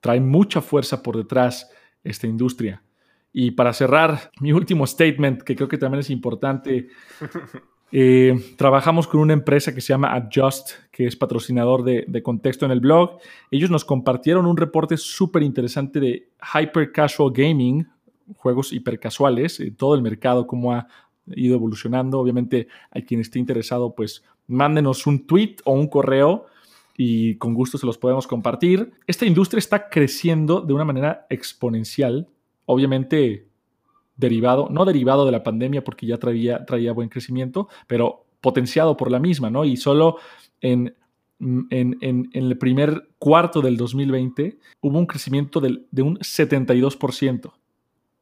trae 0.00 0.20
mucha 0.20 0.60
fuerza 0.60 1.02
por 1.02 1.16
detrás 1.16 1.70
esta 2.04 2.26
industria. 2.26 2.82
Y 3.32 3.52
para 3.52 3.72
cerrar, 3.72 4.30
mi 4.40 4.52
último 4.52 4.86
statement, 4.86 5.42
que 5.42 5.56
creo 5.56 5.68
que 5.68 5.78
también 5.78 6.00
es 6.00 6.10
importante, 6.10 6.88
eh, 7.92 8.54
trabajamos 8.56 9.06
con 9.06 9.20
una 9.20 9.32
empresa 9.32 9.74
que 9.74 9.80
se 9.80 9.92
llama 9.92 10.14
Adjust, 10.14 10.70
que 10.90 11.06
es 11.06 11.16
patrocinador 11.16 11.82
de, 11.84 12.04
de 12.08 12.22
contexto 12.22 12.64
en 12.66 12.72
el 12.72 12.80
blog. 12.80 13.18
Ellos 13.50 13.70
nos 13.70 13.84
compartieron 13.84 14.46
un 14.46 14.56
reporte 14.56 14.96
súper 14.96 15.42
interesante 15.42 16.00
de 16.00 16.28
Hyper 16.54 16.92
Casual 16.92 17.32
Gaming, 17.32 17.86
juegos 18.36 18.72
hipercasuales, 18.72 19.60
eh, 19.60 19.72
todo 19.76 19.94
el 19.94 20.02
mercado, 20.02 20.46
cómo 20.46 20.72
ha 20.72 20.86
ido 21.26 21.54
evolucionando. 21.54 22.18
Obviamente, 22.18 22.68
a 22.90 23.00
quien 23.00 23.20
esté 23.20 23.38
interesado, 23.38 23.94
pues 23.94 24.24
mándenos 24.46 25.06
un 25.06 25.26
tweet 25.26 25.56
o 25.64 25.72
un 25.72 25.88
correo 25.88 26.46
y 27.00 27.36
con 27.36 27.54
gusto 27.54 27.78
se 27.78 27.86
los 27.86 27.96
podemos 27.96 28.26
compartir. 28.26 28.92
Esta 29.06 29.24
industria 29.24 29.60
está 29.60 29.88
creciendo 29.88 30.60
de 30.60 30.74
una 30.74 30.84
manera 30.84 31.26
exponencial, 31.30 32.28
obviamente 32.66 33.46
derivado, 34.16 34.68
no 34.68 34.84
derivado 34.84 35.24
de 35.24 35.30
la 35.30 35.44
pandemia 35.44 35.84
porque 35.84 36.06
ya 36.06 36.18
traía, 36.18 36.66
traía 36.66 36.92
buen 36.92 37.08
crecimiento, 37.08 37.68
pero 37.86 38.26
potenciado 38.40 38.96
por 38.96 39.12
la 39.12 39.20
misma, 39.20 39.48
¿no? 39.48 39.64
Y 39.64 39.76
solo 39.76 40.16
en, 40.60 40.96
en, 41.38 42.30
el 42.32 42.58
primer 42.58 43.10
cuarto 43.20 43.62
del 43.62 43.76
2020 43.76 44.58
hubo 44.80 44.98
un 44.98 45.06
crecimiento 45.06 45.60
de 45.60 46.02
un 46.02 46.18
72%. 46.18 47.52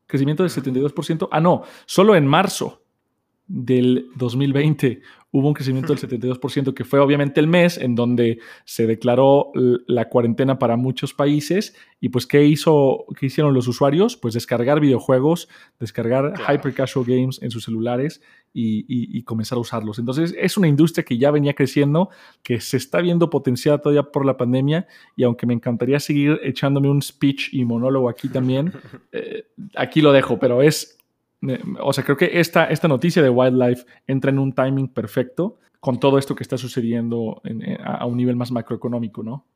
Crecimiento 0.06 0.42
del 0.42 0.52
72%. 0.52 1.28
Ah, 1.32 1.40
no, 1.40 1.62
solo 1.86 2.14
en 2.14 2.26
marzo 2.26 2.82
del 3.46 4.08
2020 4.16 5.00
hubo 5.36 5.48
un 5.48 5.54
crecimiento 5.54 5.94
del 5.94 6.00
72%, 6.00 6.72
que 6.72 6.84
fue 6.84 6.98
obviamente 6.98 7.40
el 7.40 7.46
mes 7.46 7.76
en 7.76 7.94
donde 7.94 8.38
se 8.64 8.86
declaró 8.86 9.52
la 9.54 10.08
cuarentena 10.08 10.58
para 10.58 10.78
muchos 10.78 11.12
países. 11.12 11.76
Y 12.00 12.08
pues, 12.08 12.26
¿qué, 12.26 12.44
hizo, 12.44 13.04
qué 13.20 13.26
hicieron 13.26 13.52
los 13.52 13.68
usuarios? 13.68 14.16
Pues 14.16 14.32
descargar 14.32 14.80
videojuegos, 14.80 15.48
descargar 15.78 16.32
hyper 16.48 16.72
casual 16.72 17.04
games 17.04 17.38
en 17.42 17.50
sus 17.50 17.64
celulares 17.64 18.22
y, 18.54 19.22
comenzar 19.24 19.58
a 19.58 19.60
usarlos. 19.60 19.98
Entonces, 19.98 20.34
es 20.38 20.56
una 20.56 20.68
industria 20.68 21.04
que 21.04 21.18
ya 21.18 21.30
venía 21.30 21.52
creciendo, 21.52 22.08
que 22.42 22.58
se 22.62 22.78
está 22.78 23.02
viendo 23.02 23.28
potenciada 23.28 23.76
todavía 23.76 24.04
por 24.04 24.24
la 24.24 24.38
pandemia. 24.38 24.86
Y 25.16 25.24
aunque 25.24 25.44
me 25.44 25.52
encantaría 25.52 26.00
seguir 26.00 26.40
echándome 26.42 26.88
un 26.88 27.02
speech 27.02 27.52
y 27.52 27.66
monólogo 27.66 28.08
aquí 28.08 28.28
también, 28.28 28.72
eh, 29.12 29.48
aquí 29.74 30.00
lo 30.00 30.12
dejo, 30.12 30.38
pero 30.38 30.62
es 30.62 30.95
o 31.80 31.92
sea, 31.92 32.04
creo 32.04 32.16
que 32.16 32.40
esta, 32.40 32.64
esta 32.66 32.88
noticia 32.88 33.22
de 33.22 33.30
Wildlife 33.30 33.84
entra 34.06 34.30
en 34.30 34.38
un 34.38 34.52
timing 34.52 34.88
perfecto 34.88 35.58
con 35.80 36.00
todo 36.00 36.18
esto 36.18 36.34
que 36.34 36.42
está 36.42 36.58
sucediendo 36.58 37.42
a 37.84 38.06
un 38.06 38.16
nivel 38.16 38.36
más 38.36 38.50
macroeconómico, 38.50 39.22
¿no? 39.22 39.46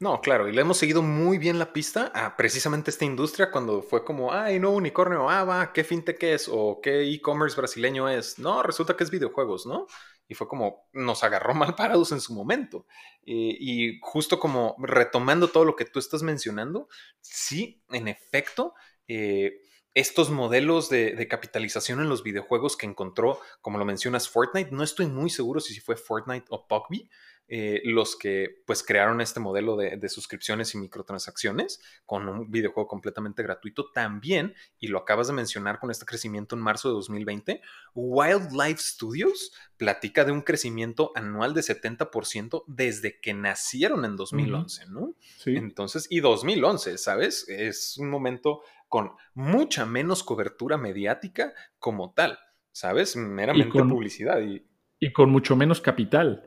No, 0.00 0.22
claro, 0.22 0.48
y 0.48 0.52
le 0.52 0.62
hemos 0.62 0.78
seguido 0.78 1.02
muy 1.02 1.36
bien 1.36 1.58
la 1.58 1.74
pista 1.74 2.10
a 2.14 2.34
precisamente 2.34 2.90
esta 2.90 3.04
industria 3.04 3.50
cuando 3.50 3.82
fue 3.82 4.02
como, 4.02 4.32
ay, 4.32 4.58
no, 4.58 4.70
unicornio, 4.70 5.28
ah, 5.28 5.44
va, 5.44 5.74
¿qué 5.74 5.84
fintech 5.84 6.22
es? 6.22 6.48
O 6.50 6.80
¿qué 6.82 7.02
e-commerce 7.02 7.54
brasileño 7.54 8.08
es? 8.08 8.38
No, 8.38 8.62
resulta 8.62 8.96
que 8.96 9.04
es 9.04 9.10
videojuegos, 9.10 9.66
¿no? 9.66 9.86
Y 10.26 10.32
fue 10.32 10.48
como, 10.48 10.88
nos 10.94 11.22
agarró 11.22 11.52
mal 11.54 11.74
parados 11.74 12.12
en 12.12 12.20
su 12.22 12.32
momento. 12.32 12.86
y 13.22 13.98
justo 14.00 14.40
como 14.40 14.74
retomando 14.78 15.48
todo 15.48 15.66
lo 15.66 15.76
que 15.76 15.84
tú 15.84 15.98
estás 15.98 16.22
mencionando, 16.22 16.88
sí, 17.20 17.82
en 17.90 18.08
efecto, 18.08 18.72
eh, 19.06 19.60
estos 19.94 20.30
modelos 20.30 20.88
de, 20.88 21.26
capitalización 21.28 22.00
en 22.00 22.08
los 22.08 22.22
videojuegos 22.22 22.76
que 22.76 22.86
encontró, 22.86 23.40
como 23.60 23.78
lo 23.78 23.84
mencionas, 23.84 24.28
Fortnite. 24.28 24.70
No 24.70 24.82
estoy 24.82 25.06
muy 25.06 25.30
seguro 25.30 25.60
si 25.60 25.78
fue 25.80 25.96
Fortnite 25.96 26.46
o 26.50 26.66
PUBG 26.66 27.08
eh, 27.52 27.82
los 27.82 28.14
que 28.14 28.62
pues 28.64 28.84
crearon 28.84 29.20
este 29.20 29.40
modelo 29.40 29.76
de, 29.76 30.08
suscripciones 30.08 30.72
y 30.76 30.78
microtransacciones 30.78 31.80
con 32.06 32.28
un 32.28 32.48
videojuego 32.48 32.86
completamente 32.86 33.42
gratuito. 33.42 33.90
También, 33.90 34.54
y 34.78 34.86
lo 34.86 34.98
acabas 34.98 35.26
de 35.26 35.32
mencionar 35.32 35.80
con 35.80 35.90
este 35.90 36.06
crecimiento 36.06 36.54
en 36.54 36.62
marzo 36.62 36.90
de 36.90 36.94
2020, 36.94 37.60
Wildlife 37.96 38.80
Studios 38.80 39.50
platica 39.76 40.24
de 40.24 40.30
un 40.30 40.42
crecimiento 40.42 41.10
anual 41.16 41.52
de 41.52 41.62
70% 41.62 42.62
desde 42.68 43.20
que 43.20 43.34
nacieron 43.34 44.04
en 44.04 44.14
2011, 44.14 44.86
¿no? 44.86 45.16
Sí. 45.38 45.56
Entonces, 45.56 46.06
y 46.08 46.20
2011, 46.20 46.98
¿sabes? 46.98 47.48
Es 47.48 47.96
un 47.98 48.10
momento 48.10 48.62
con 48.90 49.12
mucha 49.34 49.86
menos 49.86 50.24
cobertura 50.24 50.76
mediática 50.76 51.54
como 51.78 52.12
tal, 52.12 52.38
¿sabes? 52.72 53.16
Meramente 53.16 53.70
publicidad. 53.70 54.42
Y, 54.42 54.66
y 54.98 55.12
con 55.12 55.30
mucho 55.30 55.56
menos 55.56 55.80
capital. 55.80 56.44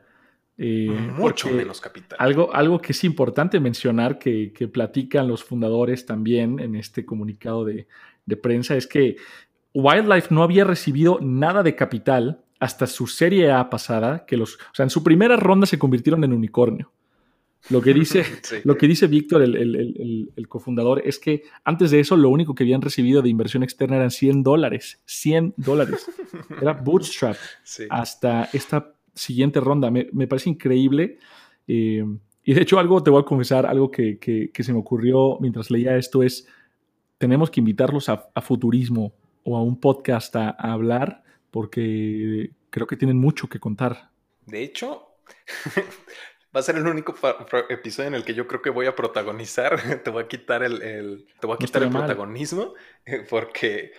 Eh, 0.58 0.88
mucho 0.88 1.48
menos 1.50 1.80
capital. 1.80 2.16
Algo, 2.20 2.54
algo 2.54 2.80
que 2.80 2.92
es 2.92 3.02
importante 3.02 3.58
mencionar 3.58 4.18
que, 4.18 4.52
platican 4.72 5.26
los 5.26 5.42
fundadores 5.42 6.04
también 6.04 6.60
en 6.60 6.76
este 6.76 7.04
comunicado 7.06 7.64
de, 7.64 7.88
de, 8.26 8.36
prensa 8.36 8.76
es 8.76 8.86
que 8.86 9.16
Wildlife 9.72 10.32
no 10.32 10.42
había 10.42 10.64
recibido 10.64 11.18
nada 11.22 11.62
de 11.62 11.74
capital 11.74 12.44
hasta 12.60 12.86
su 12.86 13.06
serie 13.06 13.50
A 13.52 13.70
pasada, 13.70 14.26
que 14.26 14.36
los, 14.36 14.56
o 14.56 14.74
sea, 14.74 14.84
en 14.84 14.90
su 14.90 15.02
primera 15.02 15.36
ronda 15.36 15.66
se 15.66 15.78
convirtieron 15.78 16.22
en 16.24 16.34
unicornio. 16.34 16.92
Lo 17.70 17.80
que 17.80 17.94
dice, 17.94 18.24
lo 18.64 18.76
que 18.76 18.86
dice 18.86 19.06
Víctor, 19.06 19.42
el, 19.42 20.46
cofundador, 20.48 21.02
es 21.04 21.18
que 21.18 21.42
antes 21.64 21.90
de 21.90 22.00
eso 22.00 22.16
lo 22.16 22.28
único 22.28 22.54
que 22.54 22.64
habían 22.64 22.82
recibido 22.82 23.22
de 23.22 23.30
inversión 23.30 23.62
externa 23.62 23.96
eran 23.96 24.10
100 24.10 24.42
dólares. 24.42 25.00
100 25.06 25.54
dólares. 25.56 26.06
Era 26.60 26.74
bootstrap 26.74 27.36
hasta 27.88 28.50
esta 28.52 28.94
siguiente 29.14 29.60
ronda. 29.60 29.90
Me, 29.90 30.26
parece 30.26 30.50
increíble. 30.50 31.18
Eh, 31.66 32.04
y 32.44 32.52
de 32.52 32.60
hecho 32.60 32.78
algo, 32.78 33.02
te 33.02 33.10
voy 33.10 33.22
a 33.22 33.24
confesar, 33.24 33.64
algo 33.64 33.90
que, 33.90 34.50
se 34.54 34.72
me 34.72 34.78
ocurrió 34.78 35.38
mientras 35.40 35.70
leía 35.70 35.96
esto 35.96 36.22
es, 36.22 36.46
tenemos 37.16 37.50
que 37.50 37.60
invitarlos 37.60 38.10
a, 38.10 38.28
futurismo 38.42 39.14
o 39.44 39.56
a 39.56 39.62
un 39.62 39.80
podcast 39.80 40.36
a, 40.36 40.50
hablar 40.50 41.22
porque 41.50 42.50
creo 42.68 42.86
que 42.86 42.96
tienen 42.96 43.16
mucho 43.16 43.48
que 43.48 43.58
contar. 43.58 44.10
De 44.44 44.62
hecho, 44.62 45.06
va 46.54 46.60
a 46.60 46.62
ser 46.62 46.76
el 46.76 46.86
único 46.86 47.14
episodio 47.68 48.08
en 48.08 48.14
el 48.14 48.24
que 48.24 48.34
yo 48.34 48.46
creo 48.46 48.62
que 48.62 48.70
voy 48.70 48.86
a 48.86 48.94
protagonizar. 48.94 50.02
te 50.04 50.10
voy 50.10 50.24
a 50.24 50.28
quitar 50.28 50.62
el, 50.62 51.26
te 51.40 51.46
voy 51.46 51.54
a 51.54 51.58
quitar 51.58 51.82
el 51.82 51.90
protagonismo 51.90 52.74
porque 53.28 53.92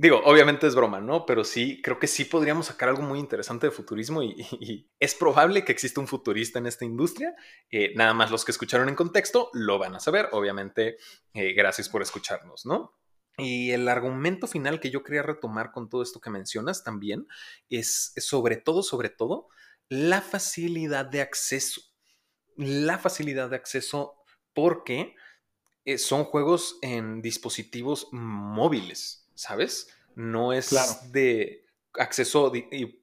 Digo, 0.00 0.22
obviamente 0.24 0.68
es 0.68 0.76
broma, 0.76 1.00
¿no? 1.00 1.26
Pero 1.26 1.42
sí, 1.42 1.82
creo 1.82 1.98
que 1.98 2.06
sí 2.06 2.24
podríamos 2.24 2.66
sacar 2.66 2.88
algo 2.88 3.02
muy 3.02 3.18
interesante 3.18 3.66
de 3.66 3.72
futurismo 3.72 4.22
y, 4.22 4.88
es 5.00 5.14
probable 5.16 5.64
que 5.64 5.72
exista 5.72 6.00
un 6.00 6.06
futurista 6.06 6.60
en 6.60 6.68
esta 6.68 6.84
industria. 6.84 7.34
Eh, 7.68 7.92
nada 7.96 8.14
más 8.14 8.30
los 8.30 8.44
que 8.44 8.52
escucharon 8.52 8.88
en 8.88 8.94
contexto 8.94 9.50
lo 9.54 9.76
van 9.80 9.96
a 9.96 10.00
saber. 10.00 10.28
Obviamente, 10.30 10.98
eh, 11.34 11.52
gracias 11.52 11.88
por 11.88 12.00
escucharnos, 12.00 12.64
¿no? 12.64 12.96
Y 13.38 13.72
el 13.72 13.88
argumento 13.88 14.46
final 14.46 14.78
que 14.78 14.90
yo 14.90 15.02
quería 15.02 15.22
retomar 15.22 15.72
con 15.72 15.88
todo 15.88 16.02
esto 16.02 16.20
que 16.20 16.30
mencionas 16.30 16.84
también 16.84 17.26
es, 17.68 18.12
sobre 18.18 18.56
todo, 18.56 18.84
sobre 18.84 19.10
todo, 19.10 19.48
la 19.88 20.20
facilidad 20.20 21.06
de 21.06 21.22
acceso. 21.22 21.80
La 22.58 22.98
facilidad 22.98 23.48
de 23.48 23.56
acceso 23.56 24.22
porque 24.52 25.16
eh, 25.86 25.96
son 25.96 26.24
juegos 26.24 26.78
en 26.82 27.22
dispositivos 27.22 28.08
móviles. 28.12 29.24
¿sabes? 29.38 29.88
No 30.16 30.52
es 30.52 30.74
de 31.12 31.64
acceso, 31.94 32.50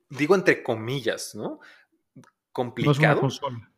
digo 0.09 0.35
entre 0.35 0.61
comillas, 0.61 1.33
¿no? 1.33 1.61
Complicado. 2.51 3.21
consola. 3.21 3.71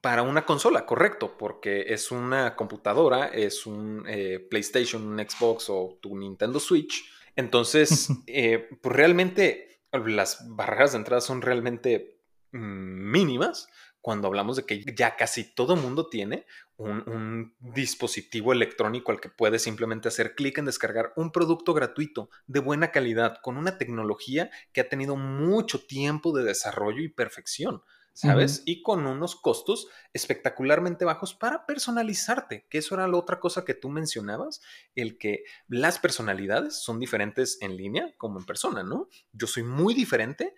Para 0.00 0.22
una 0.22 0.44
consola, 0.46 0.86
correcto, 0.86 1.36
porque 1.36 1.92
es 1.92 2.10
una 2.10 2.56
computadora, 2.56 3.28
es 3.28 3.66
un 3.66 4.04
eh, 4.06 4.38
PlayStation, 4.50 5.06
un 5.06 5.18
Xbox 5.18 5.68
o 5.68 5.98
tu 6.00 6.16
Nintendo 6.16 6.58
Switch. 6.58 7.04
Entonces, 7.36 8.08
eh, 8.26 8.70
pues 8.80 8.96
realmente 8.96 9.82
las 9.92 10.44
barreras 10.48 10.92
de 10.92 10.98
entrada 10.98 11.20
son 11.20 11.42
realmente 11.42 12.18
mm, 12.52 13.10
mínimas 13.10 13.68
cuando 14.04 14.28
hablamos 14.28 14.56
de 14.56 14.66
que 14.66 14.84
ya 14.94 15.16
casi 15.16 15.44
todo 15.54 15.76
mundo 15.76 16.10
tiene 16.10 16.44
un, 16.76 17.54
dispositivo 17.58 18.52
electrónico 18.52 19.10
al 19.10 19.18
que 19.18 19.30
puede 19.30 19.58
simplemente 19.58 20.08
hacer 20.08 20.34
clic 20.34 20.58
en 20.58 20.66
descargar 20.66 21.14
un 21.16 21.32
producto 21.32 21.72
gratuito 21.72 22.28
de 22.46 22.60
buena 22.60 22.92
calidad 22.92 23.38
con 23.40 23.56
una 23.56 23.78
tecnología 23.78 24.50
que 24.74 24.82
ha 24.82 24.90
tenido 24.90 25.16
mucho 25.16 25.86
tiempo 25.86 26.36
de 26.36 26.44
desarrollo 26.44 27.02
y 27.02 27.08
perfección. 27.08 27.82
¿sabes? 28.12 28.62
Y 28.64 28.82
con 28.82 29.06
unos 29.06 29.34
costos 29.34 29.88
espectacularmente 30.12 31.04
bajos 31.04 31.34
para 31.34 31.66
personalizarte, 31.66 32.64
que 32.70 32.78
eso 32.78 32.94
era 32.94 33.08
la 33.08 33.16
otra 33.16 33.40
cosa 33.40 33.64
que 33.64 33.74
tú 33.74 33.88
mencionabas, 33.88 34.60
el 34.94 35.18
que 35.18 35.42
las 35.66 35.98
personalidades 35.98 36.80
son 36.80 37.00
diferentes 37.00 37.58
en 37.60 37.76
línea 37.76 38.14
como 38.16 38.38
en 38.38 38.46
persona, 38.46 38.84
¿no? 38.84 39.08
Yo 39.32 39.48
soy 39.48 39.64
muy 39.64 39.94
diferente 39.94 40.54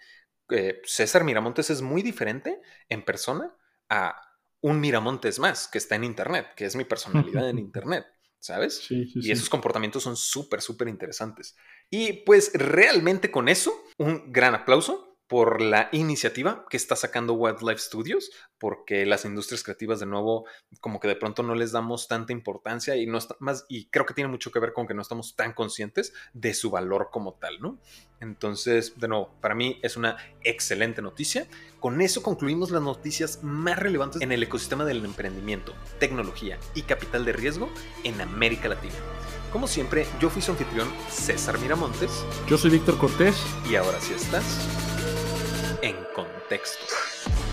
eh, 0.51 0.81
César 0.85 1.25
Miramontes 1.25 1.71
es 1.71 1.83
muy 1.83 2.03
diferente 2.03 2.61
en 2.89 3.05
persona 3.05 3.55
a 3.89 4.21
un 4.61 4.81
Miramontes 4.81 5.39
más 5.39 5.69
que 5.69 5.79
está 5.79 5.95
en 5.95 6.05
Internet, 6.05 6.49
que 6.57 6.65
es 6.65 6.77
mi 6.77 6.85
personalidad 6.85 7.49
en 7.49 7.59
Internet, 7.59 8.07
¿sabes? 8.39 8.87
y 8.91 9.31
esos 9.31 9.49
comportamientos 9.49 10.03
son 10.03 10.17
súper, 10.17 10.61
súper 10.61 10.89
interesantes. 10.89 11.57
Y 11.91 12.25
pues 12.25 12.53
realmente 12.55 13.31
con 13.31 13.49
eso, 13.49 13.73
un 13.99 14.33
gran 14.33 14.55
aplauso 14.55 15.16
por 15.29 15.61
la 15.61 15.89
iniciativa 15.93 16.65
que 16.71 16.77
está 16.77 16.95
sacando 16.95 17.35
Wildlife 17.35 17.81
Studios, 17.81 18.31
porque 18.59 19.05
las 19.07 19.25
industrias 19.25 19.63
creativas 19.63 20.01
de 20.01 20.07
nuevo 20.07 20.47
como 20.81 21.01
que 21.01 21.09
de 21.09 21.17
pronto 21.17 21.43
no 21.43 21.55
les 21.55 21.73
damos 21.73 22.09
tanta 22.09 22.33
importancia 22.33 22.97
y 22.97 23.07
no 23.07 23.19
más 23.41 23.65
y 23.69 23.87
creo 23.87 24.07
que 24.07 24.15
tiene 24.15 24.31
mucho 24.31 24.53
que 24.53 24.61
ver 24.61 24.73
con 24.73 24.87
que 24.87 24.95
no 24.95 25.03
estamos 25.03 25.35
tan 25.35 25.53
conscientes 25.53 26.13
de 26.33 26.55
su 26.55 26.71
valor 26.71 27.09
como 27.11 27.35
tal, 27.35 27.61
¿no? 27.61 27.79
Entonces, 28.21 28.99
de 28.99 29.09
nuevo, 29.09 29.31
para 29.41 29.55
mí 29.55 29.79
es 29.83 29.97
una 29.97 30.17
excelente 30.43 31.03
noticia. 31.03 31.47
Con 31.81 32.01
eso 32.01 32.23
concluimos 32.23 32.71
las 32.71 32.83
noticias 32.83 33.43
más 33.43 33.79
relevantes 33.79 34.23
en 34.23 34.33
el 34.33 34.43
ecosistema 34.43 34.85
del 34.85 35.05
emprendimiento, 35.05 35.75
tecnología 35.99 36.59
y 36.75 36.83
capital 36.83 37.25
de 37.25 37.33
riesgo 37.33 37.69
en 38.05 38.21
América 38.21 38.69
Latina. 38.69 38.95
Como 39.53 39.67
siempre, 39.67 40.07
yo 40.21 40.31
fui 40.31 40.43
su 40.43 40.53
anfitrión 40.53 40.89
César 41.11 41.59
Miramontes. 41.59 42.25
Yo 42.49 42.59
soy 42.59 42.71
Víctor 42.71 42.99
Cortés. 42.99 43.37
Y 43.71 43.77
ahora 43.77 44.01
sí 44.01 44.13
estás 44.15 44.96
en 45.87 46.05
contexto. 46.13 47.46